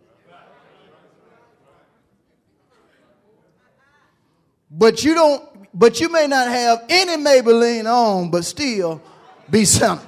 [4.70, 9.01] But you don't but you may not have any Maybelline on, but still
[9.49, 10.01] be sinner.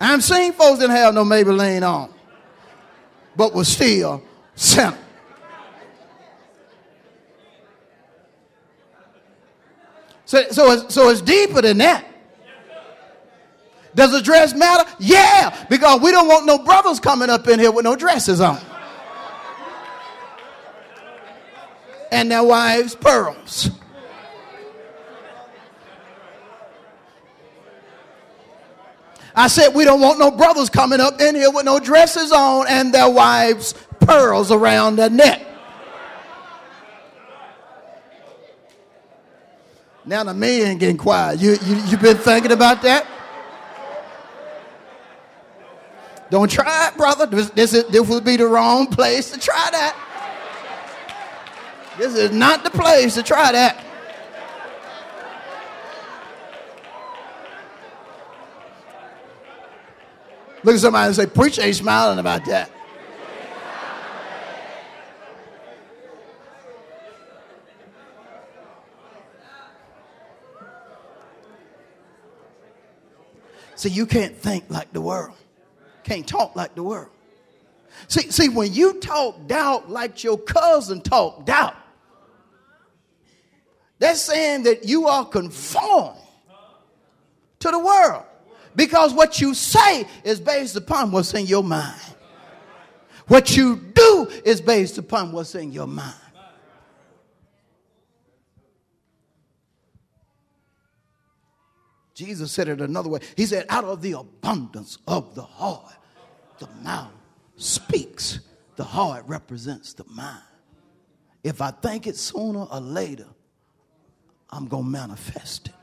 [0.00, 2.12] I'm seeing folks that have no Maybelline on,
[3.36, 4.22] but was still
[4.58, 4.98] sinner.
[10.24, 12.04] So, so, so it's deeper than that.
[13.94, 14.88] Does the dress matter?
[14.98, 18.60] Yeah, because we don't want no brothers coming up in here with no dresses on.
[22.10, 23.70] and their wives' pearls.
[29.34, 32.66] I said, we don't want no brothers coming up in here with no dresses on
[32.68, 33.72] and their wives'
[34.08, 35.44] pearls around their neck.
[40.06, 41.38] Now the men getting quiet.
[41.38, 43.06] You, you, you been thinking about that?
[46.30, 47.26] Don't try it, brother.
[47.26, 49.96] This, this, is, this would be the wrong place to try that.
[51.98, 53.84] This is not the place to try that.
[60.64, 62.70] Look at somebody and say, Preach ain't smiling about that.
[73.78, 75.36] See, you can't think like the world,
[76.02, 77.10] can't talk like the world.
[78.08, 81.76] See, see, when you talk doubt like your cousin talked doubt,
[84.00, 86.18] that's saying that you are conformed
[87.60, 88.24] to the world.
[88.74, 92.00] Because what you say is based upon what's in your mind.
[93.28, 96.14] What you do is based upon what's in your mind.
[102.18, 103.20] Jesus said it another way.
[103.36, 105.94] He said, out of the abundance of the heart,
[106.58, 107.12] the mouth
[107.54, 108.40] speaks.
[108.74, 110.42] The heart represents the mind.
[111.44, 113.28] If I think it sooner or later,
[114.50, 115.74] I'm going to manifest it.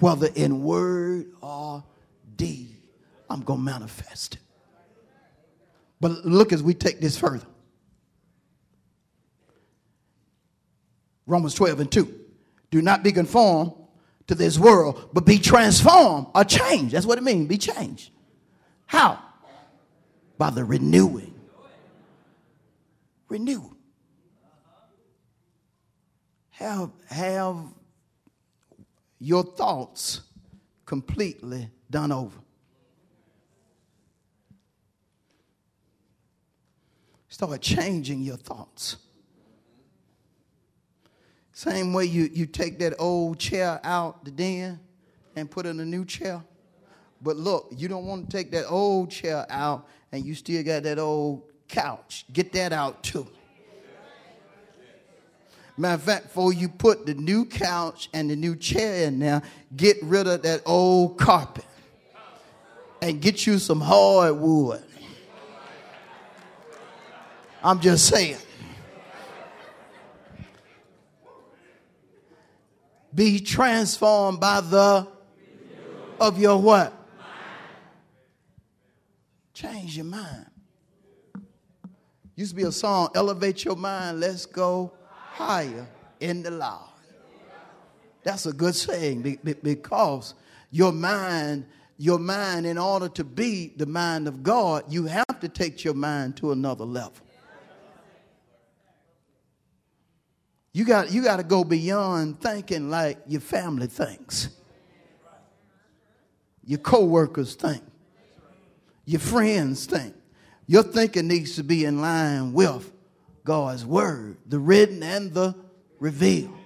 [0.00, 1.84] Whether in word or
[2.36, 2.78] deed,
[3.28, 4.40] I'm going to manifest it.
[6.00, 7.46] But look as we take this further.
[11.26, 12.20] Romans 12 and 2.
[12.70, 13.74] Do not be conformed
[14.26, 16.94] to this world, but be transformed or changed.
[16.94, 18.10] That's what it means, be changed.
[18.86, 19.22] How?
[20.38, 21.34] By the renewing.
[23.28, 23.70] Renew.
[26.50, 27.56] Have, have
[29.18, 30.20] your thoughts
[30.86, 32.38] completely done over.
[37.28, 38.96] Start changing your thoughts.
[41.54, 44.80] Same way you, you take that old chair out the den
[45.36, 46.42] and put in a new chair.
[47.22, 50.82] But look, you don't want to take that old chair out and you still got
[50.82, 52.24] that old couch.
[52.32, 53.28] Get that out too.
[55.76, 59.40] Matter of fact, before you put the new couch and the new chair in there,
[59.76, 61.64] get rid of that old carpet
[63.00, 64.82] and get you some hardwood.
[67.62, 68.38] I'm just saying.
[73.14, 75.06] Be transformed by the
[76.20, 76.92] of your what?
[79.52, 80.46] Change your mind.
[82.36, 85.86] Used to be a song, Elevate Your Mind, Let's Go Higher
[86.18, 86.90] in the Lord.
[88.24, 90.34] That's a good saying because
[90.70, 91.66] your mind,
[91.98, 95.94] your mind, in order to be the mind of God, you have to take your
[95.94, 97.23] mind to another level.
[100.74, 104.48] You got, you got to go beyond thinking like your family thinks,
[106.64, 107.82] your coworkers think,
[109.06, 110.16] your friends think.
[110.66, 112.90] Your thinking needs to be in line with
[113.44, 115.54] God's word, the written and the
[116.00, 116.56] revealed.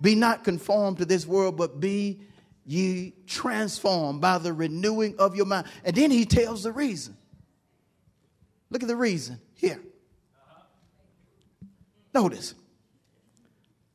[0.00, 2.20] Be not conformed to this world, but be
[2.64, 5.66] ye transformed by the renewing of your mind.
[5.84, 7.16] And then he tells the reason.
[8.70, 9.80] Look at the reason here.
[12.14, 12.54] Notice.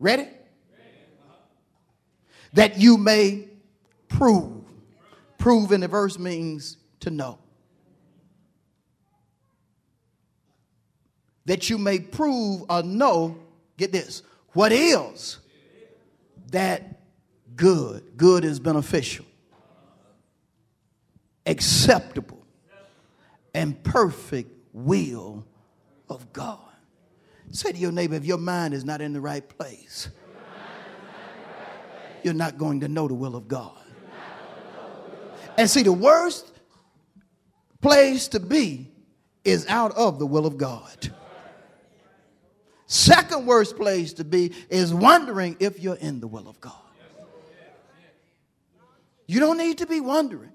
[0.04, 0.28] Ready?
[2.52, 3.48] That you may
[4.10, 4.66] prove.
[5.38, 7.40] Prove in the verse means to know.
[11.46, 13.38] That you may prove or know,
[13.78, 15.40] get this, what is
[16.52, 17.00] that
[17.56, 18.18] good.
[18.18, 19.26] Good is beneficial,
[21.46, 22.46] acceptable,
[23.54, 25.46] and perfect will
[26.10, 26.73] of God.
[27.54, 30.10] Say to your neighbor, if your mind is not in the right place,
[32.24, 33.78] you're not going to know the will of God.
[35.56, 36.52] And see, the worst
[37.80, 38.92] place to be
[39.44, 41.14] is out of the will of God.
[42.88, 46.74] Second worst place to be is wondering if you're in the will of God.
[49.28, 50.52] You don't need to be wondering.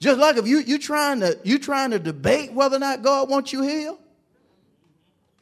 [0.00, 3.28] Just like if you you trying to you trying to debate whether or not God
[3.28, 3.98] wants you healed,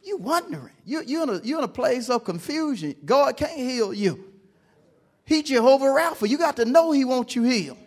[0.05, 0.73] you wondering.
[0.85, 2.95] You, you're, in a, you're in a place of confusion.
[3.05, 4.25] God can't heal you.
[5.25, 6.29] He Jehovah Rapha.
[6.29, 7.79] You got to know he wants you healed.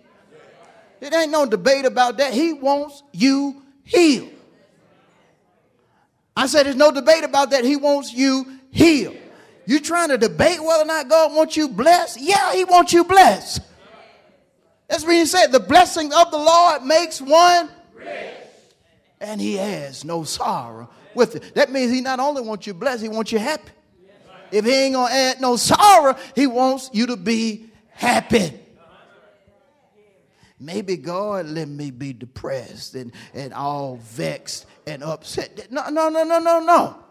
[0.99, 2.33] It ain't no debate about that.
[2.33, 4.31] He wants you healed.
[6.35, 7.63] I said, there's no debate about that.
[7.63, 9.17] He wants you healed.
[9.65, 12.19] You trying to debate whether or not God wants you blessed?
[12.21, 13.59] Yeah, He wants you blessed.
[14.87, 15.47] That's what He said.
[15.51, 18.33] The blessing of the Lord makes one rich,
[19.19, 21.55] and He has no sorrow with it.
[21.55, 23.71] That means He not only wants you blessed, He wants you happy.
[24.51, 28.53] If He ain't gonna add no sorrow, He wants you to be happy.
[30.59, 35.71] Maybe God let me be depressed and, and all vexed and upset.
[35.71, 37.03] No, no, no, no, no, no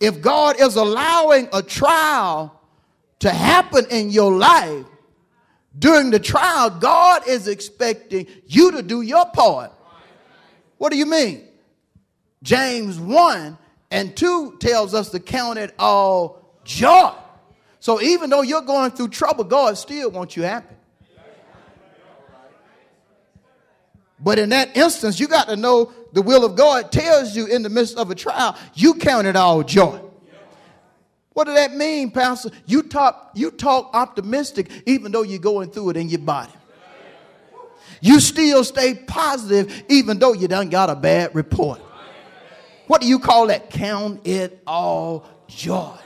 [0.00, 2.60] if God is allowing a trial
[3.20, 4.84] to happen in your life,
[5.76, 9.72] during the trial, God is expecting you to do your part.
[10.78, 11.48] What do you mean?
[12.44, 13.58] James 1
[13.90, 17.10] and 2 tells us to count it all joy.
[17.80, 20.76] So even though you're going through trouble, God still wants you happy.
[24.20, 27.62] But in that instance, you got to know the will of God tells you in
[27.62, 30.00] the midst of a trial, you count it all joy.
[31.32, 32.50] What does that mean, Pastor?
[32.66, 36.52] You talk, you talk optimistic even though you're going through it in your body.
[38.00, 41.80] You still stay positive even though you done got a bad report.
[42.86, 43.70] What do you call that?
[43.70, 45.96] Count it all joy.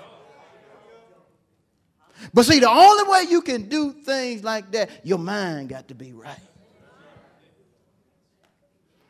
[2.34, 5.94] But see, the only way you can do things like that, your mind got to
[5.94, 6.36] be right.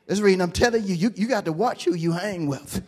[0.07, 2.83] This reason I'm telling you, you, you got to watch who you hang with.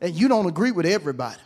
[0.00, 1.40] And you don't agree with everybody.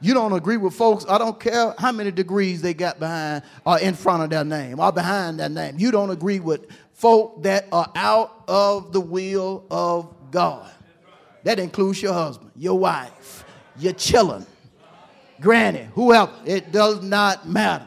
[0.00, 1.04] You don't agree with folks.
[1.08, 4.78] I don't care how many degrees they got behind or in front of their name
[4.78, 5.74] or behind their name.
[5.76, 10.70] You don't agree with folk that are out of the will of God.
[11.48, 13.42] That includes your husband, your wife,
[13.78, 14.44] your children,
[15.40, 16.30] granny, whoever.
[16.44, 17.86] It does not matter.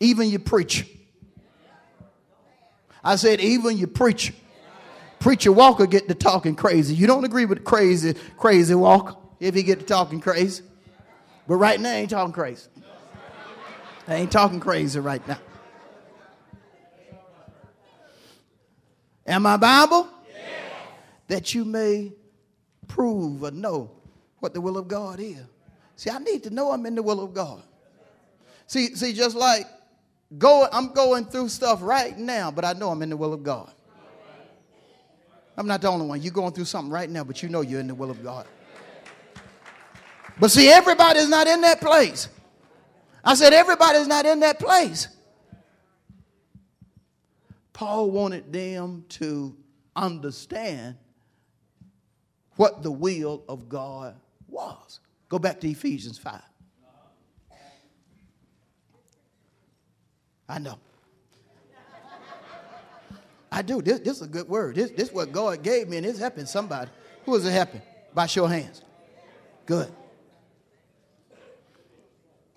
[0.00, 0.86] Even your preacher.
[3.04, 4.34] I said, even your preacher.
[5.20, 6.96] Preacher Walker get to talking crazy.
[6.96, 10.64] You don't agree with crazy, crazy Walker if he get to talking crazy.
[11.46, 12.66] But right now, I ain't talking crazy.
[14.08, 15.38] I ain't talking crazy right now.
[19.28, 20.08] Am I Bible?
[20.28, 20.69] Yes.
[21.30, 22.12] That you may
[22.88, 23.90] prove or know
[24.40, 25.38] what the will of God is.
[25.96, 27.62] See, I need to know I'm in the will of God.
[28.66, 29.66] See, see, just like
[30.38, 33.42] Go, I'm going through stuff right now, but I know I'm in the will of
[33.42, 33.72] God.
[35.56, 36.22] I'm not the only one.
[36.22, 38.46] You're going through something right now, but you know you're in the will of God.
[40.38, 42.28] But see, everybody's not in that place.
[43.24, 45.08] I said, everybody's not in that place.
[47.72, 49.56] Paul wanted them to
[49.96, 50.96] understand
[52.60, 54.14] what the will of God
[54.46, 55.00] was.
[55.30, 56.42] Go back to Ephesians 5.
[60.46, 60.78] I know.
[63.50, 63.80] I do.
[63.80, 64.74] This, this is a good word.
[64.74, 66.90] This, is what God gave me, and it's helping somebody.
[67.24, 67.80] Who is it helping?
[68.12, 68.82] By show hands.
[69.64, 69.90] Good.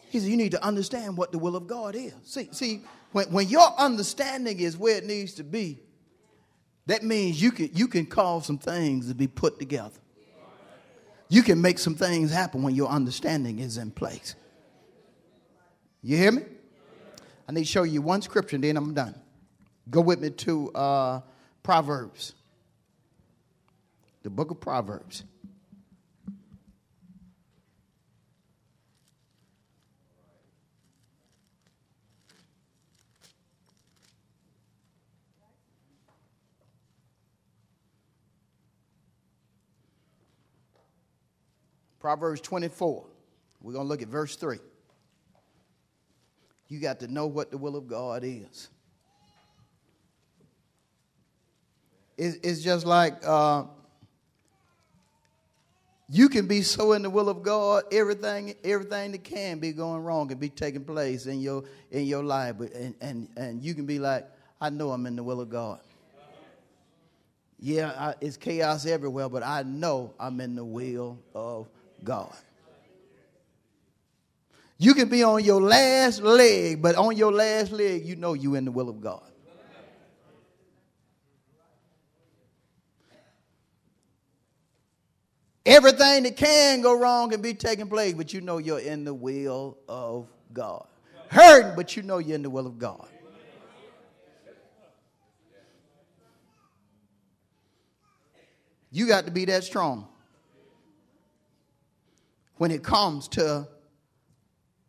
[0.10, 2.14] He said, You need to understand what the will of God is.
[2.24, 2.82] See, see
[3.14, 5.80] when, when your understanding is where it needs to be,
[6.86, 10.00] that means you can, you can cause some things to be put together.
[11.30, 14.36] You can make some things happen when your understanding is in place.
[16.02, 16.44] You hear me?
[17.48, 19.16] I need to show you one scripture and then I'm done.
[19.90, 21.22] Go with me to uh,
[21.64, 22.34] Proverbs,
[24.22, 25.24] the book of Proverbs.
[42.04, 43.06] Proverbs 24.
[43.62, 44.60] We're going to look at verse 3
[46.68, 48.70] you got to know what the will of God is.
[52.18, 53.66] It's just like uh,
[56.10, 60.04] you can be so in the will of God, everything, everything that can be going
[60.04, 63.76] wrong can be taking place in your in your life, but and and and you
[63.76, 64.28] can be like,
[64.60, 65.80] I know I'm in the will of God.
[67.60, 71.68] Yeah, I, it's chaos everywhere, but I know I'm in the will of
[72.04, 72.36] God.
[74.78, 78.58] You can be on your last leg, but on your last leg, you know you're
[78.58, 79.24] in the will of God.
[85.66, 89.14] Everything that can go wrong can be taking place, but you know you're in the
[89.14, 90.86] will of God.
[91.30, 93.08] Hurting, but you know you're in the will of God.
[98.92, 100.08] You got to be that strong
[102.64, 103.68] when it comes to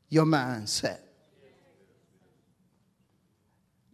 [0.09, 0.99] your mindset.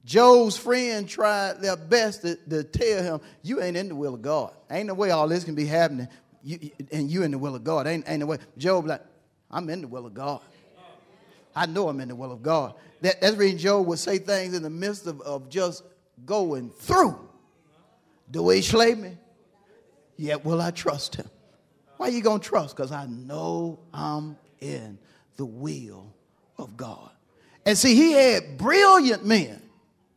[0.05, 4.20] Job's friend tried their best to, to, tell him, You ain't in the will of
[4.20, 4.53] God.
[4.70, 6.09] Ain't no way all this can be happening.
[6.43, 6.59] You,
[6.93, 7.87] and you in the will of God.
[7.87, 8.37] Ain't, ain't no way.
[8.59, 9.01] Job, like,
[9.51, 10.43] I'm in the will of God.
[11.57, 12.74] I know I'm in the will of God.
[13.01, 15.85] That, that's the reason Job would say things in the midst of, of just
[16.26, 17.18] going through.
[18.31, 19.16] Do he slay me?
[20.18, 21.31] Yet will I trust him.
[22.01, 22.74] Why you going to trust?
[22.74, 24.96] Because I know I'm in
[25.36, 26.11] the will
[26.57, 27.11] of God.
[27.66, 29.61] And see, he had brilliant men,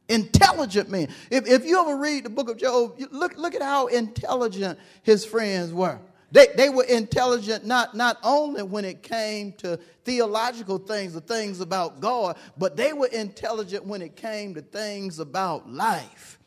[0.08, 1.10] intelligent men.
[1.30, 5.26] If, if you ever read the book of Job, look, look at how intelligent his
[5.26, 6.00] friends were.
[6.32, 11.60] They, they were intelligent not, not only when it came to theological things, the things
[11.60, 16.40] about God, but they were intelligent when it came to things about life.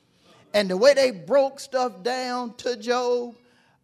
[0.55, 3.35] And the way they broke stuff down to Job,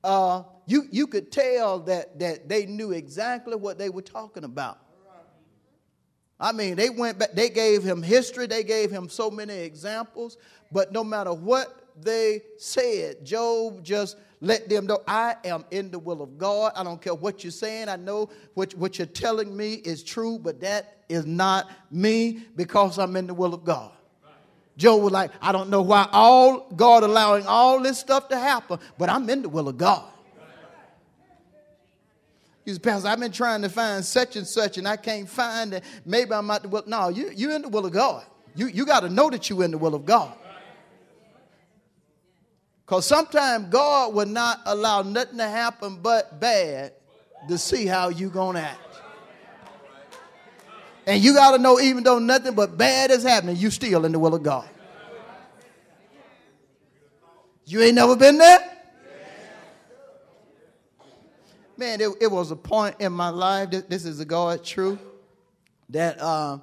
[0.04, 4.78] uh, you, you could tell that, that they knew exactly what they were talking about.
[6.40, 10.38] I mean, they went back, they gave him history, they gave him so many examples,
[10.72, 16.00] but no matter what they said, Job just let them know I am in the
[16.00, 16.72] will of God.
[16.74, 17.88] I don't care what you're saying.
[17.88, 22.98] I know what, what you're telling me is true, but that is not me because
[22.98, 23.92] I'm in the will of God.
[24.76, 28.78] Job was like, I don't know why all God allowing all this stuff to happen,
[28.98, 30.08] but I'm in the will of God.
[32.64, 35.74] He said, Pastor, I've been trying to find such and such, and I can't find
[35.74, 35.84] it.
[36.04, 36.84] Maybe I'm out the will.
[36.86, 38.24] No, you, you're in the will of God.
[38.54, 40.32] You, you got to know that you're in the will of God.
[42.86, 46.92] Because sometimes God will not allow nothing to happen but bad
[47.48, 48.91] to see how you're going to act.
[51.06, 54.12] And you got to know, even though nothing but bad is happening, you still in
[54.12, 54.68] the will of God.
[57.64, 58.58] You ain't never been there?
[61.76, 65.00] Man, it, it was a point in my life, this, this is a God truth,
[65.88, 66.58] that uh,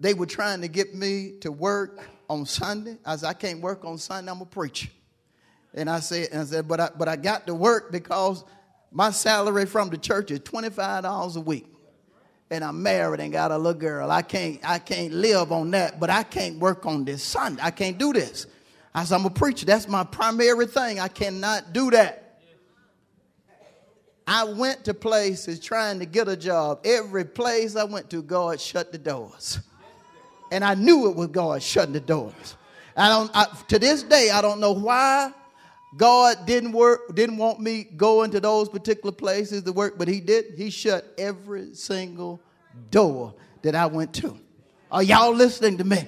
[0.00, 1.98] they were trying to get me to work
[2.30, 2.96] on Sunday.
[3.04, 4.88] I said, I can't work on Sunday, I'm a preacher.
[5.74, 8.44] And I said, and I said, but I, but I got to work because
[8.90, 11.66] my salary from the church is $25 a week.
[12.50, 14.10] And I'm married and got a little girl.
[14.10, 17.60] I can't, I can't live on that, but I can't work on this Sunday.
[17.62, 18.46] I can't do this.
[18.94, 19.66] I said, I'm a preacher.
[19.66, 20.98] That's my primary thing.
[20.98, 22.40] I cannot do that.
[24.26, 26.80] I went to places trying to get a job.
[26.84, 29.60] Every place I went to, God shut the doors
[30.50, 32.56] and I knew it was God shutting the doors.
[32.96, 33.30] I don't.
[33.34, 35.32] I, to this day, I don't know why
[35.96, 40.20] God didn't work, didn't want me going to those particular places to work, but He
[40.20, 40.54] did.
[40.56, 42.40] He shut every single
[42.90, 44.38] door that I went to.
[44.90, 46.06] Are y'all listening to me?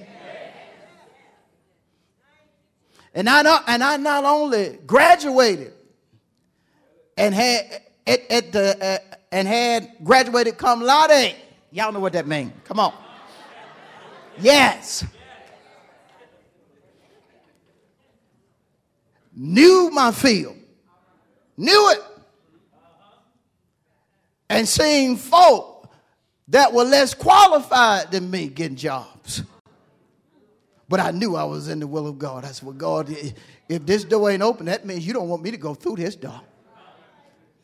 [3.13, 5.73] And I not, and I not only graduated
[7.17, 11.35] and had at, at the uh, and had graduated cum laude.
[11.71, 12.51] Y'all know what that means.
[12.63, 12.93] Come on.
[14.39, 15.05] Yes.
[19.35, 20.57] Knew my field.
[21.57, 22.03] Knew it.
[24.49, 25.89] And seen folk
[26.49, 29.43] that were less qualified than me getting jobs.
[30.89, 32.43] But I knew I was in the will of God.
[32.43, 33.09] I said, Well, God,
[33.69, 36.17] if this door ain't open, that means you don't want me to go through this
[36.17, 36.41] door.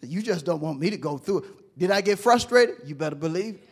[0.02, 1.78] You just don't want me to go through it.
[1.78, 2.78] Did I get frustrated?
[2.86, 3.67] You better believe it.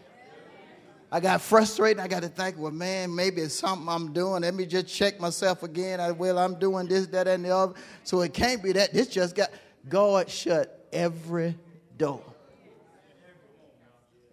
[1.15, 2.01] I got frustrated.
[2.01, 4.41] I got to think, well, man, maybe it's something I'm doing.
[4.41, 6.01] Let me just check myself again.
[6.01, 7.73] I, well, I'm doing this, that, and the other.
[8.03, 8.91] So it can't be that.
[8.91, 9.49] This just got,
[9.87, 11.55] God shut every
[11.95, 12.21] door.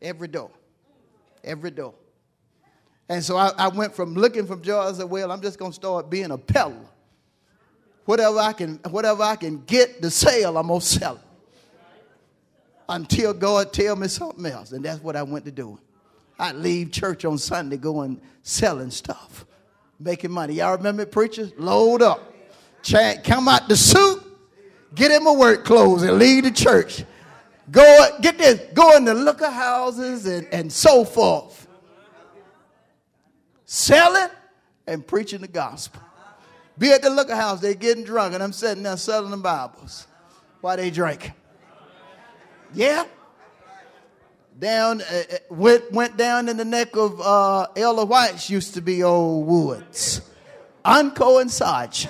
[0.02, 0.50] Every door.
[1.44, 1.94] Every door.
[3.08, 4.80] And so I, I went from looking from joy.
[4.80, 6.74] I said, well, I'm just going to start being a peddler.
[8.06, 11.22] Whatever I can, whatever I can get to sell, I'm going to sell it.
[12.88, 14.72] Until God tell me something else.
[14.72, 15.78] And that's what I went to do.
[16.42, 19.46] I'd leave church on Sunday going selling stuff,
[20.00, 20.54] making money.
[20.54, 21.52] Y'all remember preachers?
[21.56, 22.34] Load up.
[22.82, 24.20] Chad, come out the suit,
[24.92, 27.04] get in my work clothes, and leave the church.
[27.70, 31.68] Go, get this, go in the liquor houses and, and so forth.
[33.64, 34.30] Selling
[34.88, 36.02] and preaching the gospel.
[36.76, 40.08] Be at the liquor house, they getting drunk, and I'm sitting there selling the Bibles
[40.60, 41.30] while they drink.
[42.74, 43.04] Yeah?
[44.62, 48.80] Down, uh, uh, went, went down in the neck of uh, Ella White's used to
[48.80, 50.22] be old woods.
[50.84, 52.06] Unco and Sarge.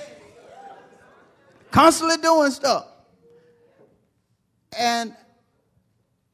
[1.70, 2.86] Constantly doing stuff.
[4.78, 5.16] And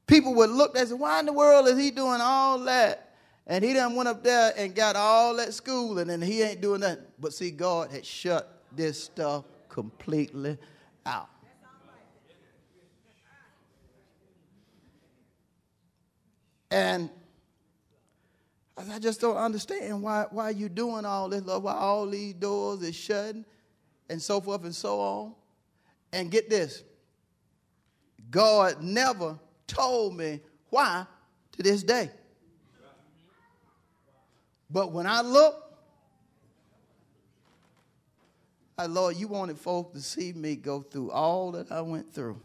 [0.07, 3.15] people would look and say, why in the world is he doing all that?
[3.47, 6.61] And he done went up there and got all that schooling and then he ain't
[6.61, 7.05] doing nothing.
[7.19, 10.59] But see, God had shut this stuff completely
[11.07, 11.29] out.
[16.71, 17.11] And
[18.77, 22.83] I just don't understand why, why you doing all this, Lord, why all these doors
[22.83, 23.45] is shutting
[24.09, 25.35] and so forth and so on.
[26.13, 26.85] And get this
[28.31, 30.41] God never told me
[30.71, 31.07] why
[31.53, 32.11] to this day.
[34.71, 35.65] But when I look,
[38.77, 42.41] I, Lord, you wanted folks to see me go through all that I went through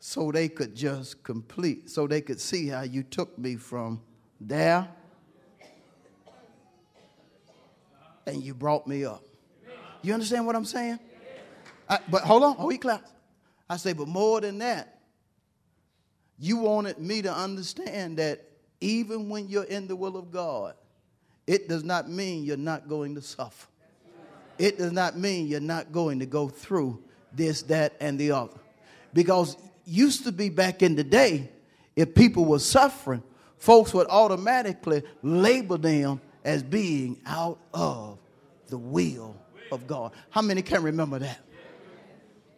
[0.00, 4.00] so they could just complete, so they could see how you took me from
[4.40, 4.88] there
[8.26, 9.22] and you brought me up.
[10.02, 10.98] You understand what I'm saying?
[11.88, 13.10] I, but hold on, hold your claps.
[13.68, 15.00] I say, but more than that,
[16.38, 18.40] you wanted me to understand that
[18.80, 20.74] even when you're in the will of God,
[21.46, 23.68] it does not mean you're not going to suffer.
[24.58, 28.58] It does not mean you're not going to go through this, that, and the other.
[29.12, 31.50] Because used to be back in the day,
[31.96, 33.22] if people were suffering,
[33.58, 38.18] folks would automatically label them as being out of
[38.68, 39.36] the will
[39.70, 40.12] of God.
[40.30, 41.38] How many can remember that?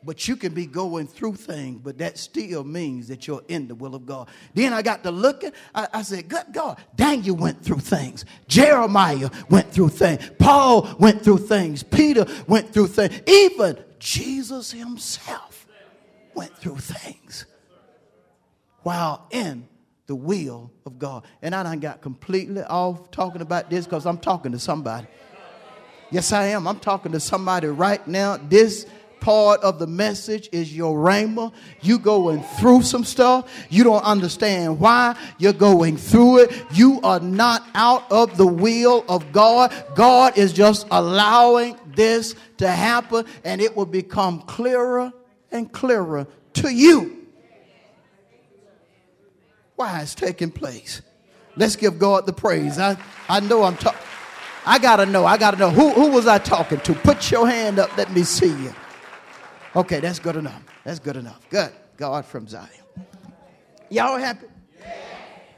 [0.04, 3.74] But you can be going through things, but that still means that you're in the
[3.74, 4.28] will of God.
[4.52, 5.52] Then I got to looking.
[5.72, 8.24] I, I said, Good God, Daniel went through things.
[8.48, 10.28] Jeremiah went through things.
[10.40, 11.84] Paul went through things.
[11.84, 13.20] Peter went through things.
[13.28, 15.61] Even Jesus himself
[16.34, 17.46] went through things
[18.82, 19.68] while in
[20.06, 21.24] the will of God.
[21.40, 25.06] And I done got completely off talking about this because I'm talking to somebody.
[26.10, 26.66] Yes, I am.
[26.66, 28.36] I'm talking to somebody right now.
[28.36, 28.86] This
[29.20, 31.52] part of the message is your rhema.
[31.80, 33.50] You going through some stuff.
[33.70, 36.64] You don't understand why you're going through it.
[36.72, 39.72] You are not out of the will of God.
[39.94, 45.12] God is just allowing this to happen and it will become clearer
[45.52, 47.26] and clearer to you
[49.76, 51.02] why it's taking place.
[51.56, 52.78] Let's give God the praise.
[52.78, 52.96] I,
[53.28, 54.00] I know I'm talking.
[54.64, 55.26] I gotta know.
[55.26, 55.70] I gotta know.
[55.70, 56.94] Who, who was I talking to?
[56.94, 57.96] Put your hand up.
[57.96, 58.74] Let me see you.
[59.74, 60.62] Okay, that's good enough.
[60.84, 61.40] That's good enough.
[61.50, 61.72] Good.
[61.96, 62.68] God from Zion.
[63.90, 64.46] Y'all happy?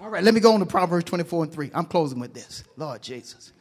[0.00, 1.70] All right, let me go on to Proverbs 24 and 3.
[1.72, 2.64] I'm closing with this.
[2.76, 3.52] Lord Jesus.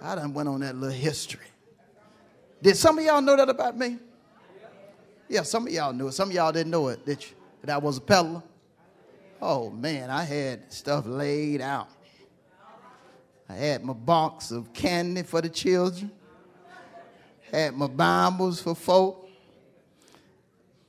[0.00, 1.46] I done went on that little history.
[2.62, 3.98] Did some of y'all know that about me?
[5.28, 6.12] Yeah, some of y'all knew it.
[6.12, 7.36] Some of y'all didn't know it, did you?
[7.62, 8.42] That I was a peddler.
[9.40, 11.88] Oh man, I had stuff laid out.
[13.48, 16.10] I had my box of candy for the children,
[17.52, 19.28] had my Bibles for folk,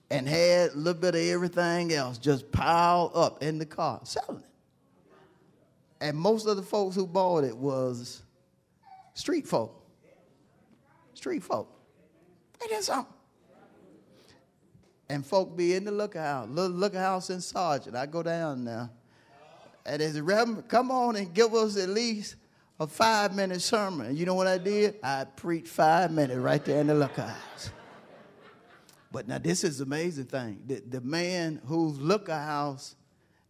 [0.09, 4.37] and had a little bit of everything else just piled up in the car, selling
[4.37, 4.45] it.
[5.99, 8.21] And most of the folks who bought it was
[9.13, 9.81] street folk.
[11.13, 11.69] Street folk.
[12.61, 13.14] Ain't that something?
[15.09, 17.95] And folk be in the lookout, little lookout in Sergeant.
[17.95, 18.89] I go down now.
[19.85, 22.35] And as the Reverend, come on and give us at least
[22.79, 24.17] a five minute sermon.
[24.17, 24.95] You know what I did?
[25.03, 27.35] I preached five minutes right there in the lookout.
[29.11, 30.61] But now this is amazing thing.
[30.65, 32.95] The, the man whose lookout house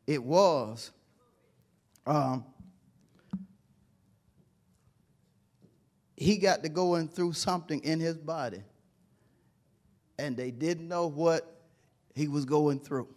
[0.05, 0.91] it was,
[2.05, 2.45] um,
[6.15, 8.61] he got to going through something in his body
[10.17, 11.61] and they didn't know what
[12.13, 13.07] he was going through.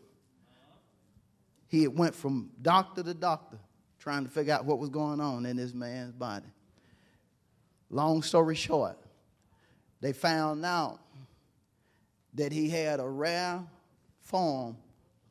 [1.68, 3.58] He went from doctor to doctor
[3.98, 6.46] trying to figure out what was going on in this man's body.
[7.90, 8.96] Long story short,
[10.00, 11.00] they found out
[12.34, 13.62] that he had a rare
[14.22, 14.76] form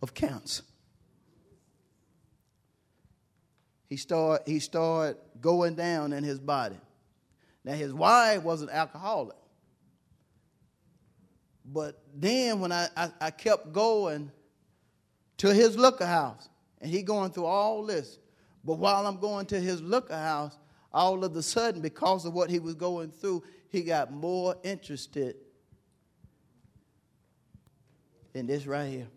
[0.01, 0.63] of cancer.
[3.87, 6.77] He started, he started going down in his body.
[7.63, 9.36] Now, his wife was an alcoholic.
[11.67, 14.31] But then when I, I, I kept going
[15.37, 16.49] to his liquor house,
[16.79, 18.19] and he going through all this.
[18.63, 20.57] But while I'm going to his liquor house,
[20.93, 25.35] all of a sudden, because of what he was going through, he got more interested
[28.33, 29.07] in this right here.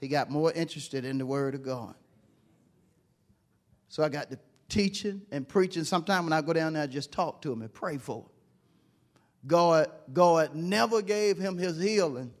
[0.00, 1.94] He got more interested in the Word of God.
[3.88, 5.84] So I got to teaching and preaching.
[5.84, 8.30] Sometimes when I go down there, I just talk to him and pray for him.
[9.46, 12.32] God, God never gave him his healing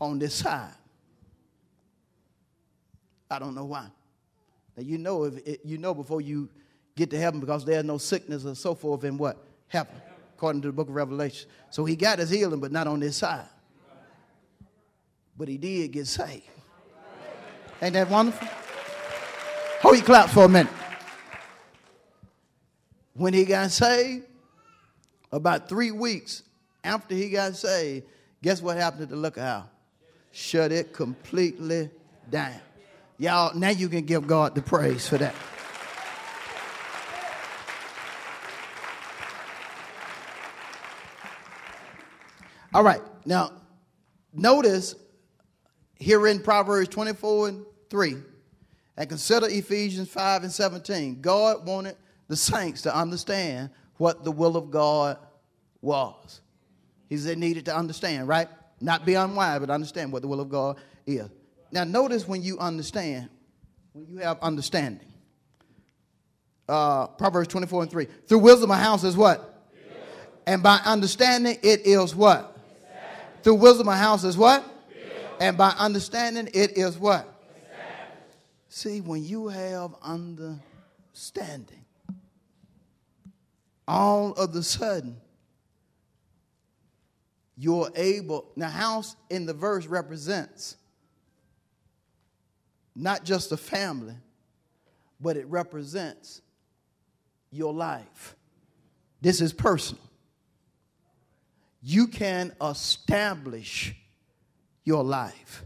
[0.00, 0.74] on this side.
[3.30, 3.88] I don't know why.
[4.76, 6.48] Now you know if it, you know before you
[6.96, 9.94] get to heaven because there's no sickness or so forth in what heaven,
[10.36, 11.48] according to the book of Revelation.
[11.70, 13.46] So he got his healing, but not on this side.
[15.36, 16.44] But he did get saved.
[17.82, 18.48] Ain't that wonderful?
[19.82, 20.72] Hold your clap for a minute.
[23.14, 24.24] When he got saved,
[25.36, 26.42] about three weeks
[26.82, 28.06] after he got saved,
[28.42, 29.66] guess what happened to the liquor house?
[30.32, 31.90] Shut it completely
[32.30, 32.54] down.
[33.18, 35.34] Y'all, now you can give God the praise for that.
[42.74, 43.52] All right, now
[44.34, 44.94] notice
[45.98, 48.16] here in Proverbs 24 and 3,
[48.98, 51.20] and consider Ephesians 5 and 17.
[51.22, 51.96] God wanted
[52.28, 55.18] the saints to understand what the will of God
[55.86, 56.42] was.
[57.08, 58.48] He said needed to understand, right?
[58.80, 60.76] Not be unwise, but understand what the will of God
[61.06, 61.30] is.
[61.72, 63.30] Now, notice when you understand,
[63.92, 65.12] when you have understanding.
[66.68, 68.04] Uh, Proverbs 24 and 3.
[68.26, 69.64] Through wisdom, a house is what?
[70.46, 72.56] And by understanding, it is what?
[73.42, 74.64] Through wisdom, a house is what?
[75.40, 77.32] And by understanding, it is what?
[78.68, 81.84] See, when you have understanding,
[83.86, 85.16] all of the sudden,
[87.56, 88.50] you're able.
[88.56, 90.76] Now, house in the verse represents
[92.94, 94.14] not just a family,
[95.20, 96.40] but it represents
[97.50, 98.36] your life.
[99.20, 100.02] This is personal.
[101.82, 103.94] You can establish
[104.84, 105.64] your life.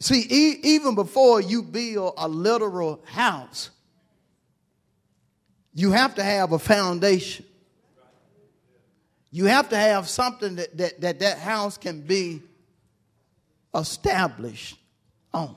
[0.00, 3.70] See, e- even before you build a literal house,
[5.74, 7.44] you have to have a foundation.
[9.30, 12.42] You have to have something that that, that, that house can be
[13.74, 14.78] established
[15.32, 15.56] on.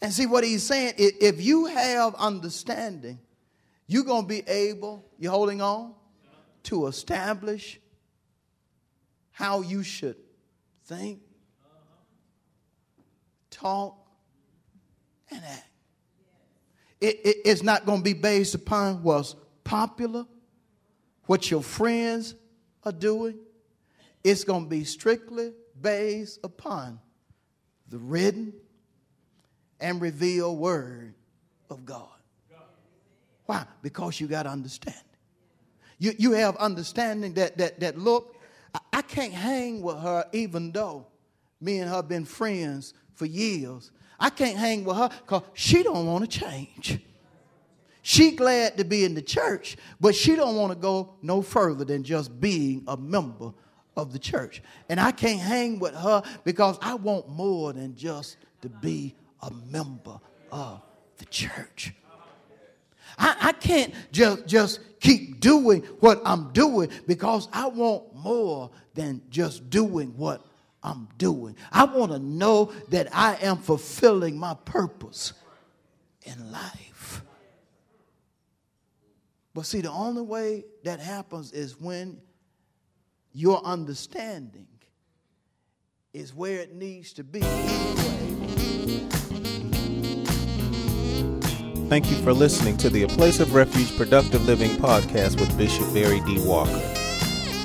[0.00, 3.18] And see what he's saying, if you have understanding,
[3.86, 5.94] you're going to be able, you're holding on,
[6.64, 7.80] to establish
[9.32, 10.16] how you should
[10.86, 11.20] think,
[13.50, 13.96] talk,
[15.30, 15.68] and act.
[17.00, 20.26] It, it, it's not going to be based upon what's popular,
[21.28, 22.34] what your friends
[22.84, 23.38] are doing.
[24.24, 26.98] It's going to be strictly based upon
[27.86, 28.54] the written
[29.78, 31.12] and revealed word
[31.68, 32.08] of God.
[33.44, 33.66] Why?
[33.82, 35.02] Because you got understanding.
[35.98, 38.34] You, you have understanding that, that, that look,
[38.74, 41.08] I, I can't hang with her even though
[41.60, 43.90] me and her been friends for years.
[44.18, 47.00] I can't hang with her because she don't want to change.
[48.08, 51.84] She glad to be in the church, but she don't want to go no further
[51.84, 53.52] than just being a member
[53.98, 54.62] of the church.
[54.88, 59.50] And I can't hang with her because I want more than just to be a
[59.70, 60.18] member
[60.50, 60.80] of
[61.18, 61.92] the church.
[63.18, 69.20] I, I can't just, just keep doing what I'm doing because I want more than
[69.28, 70.42] just doing what
[70.82, 71.56] I'm doing.
[71.70, 75.34] I want to know that I am fulfilling my purpose
[76.24, 76.87] in life.
[79.54, 82.20] But see, the only way that happens is when
[83.32, 84.68] your understanding
[86.12, 87.40] is where it needs to be.
[91.88, 95.90] Thank you for listening to the A Place of Refuge Productive Living podcast with Bishop
[95.94, 96.38] Barry D.
[96.46, 96.82] Walker.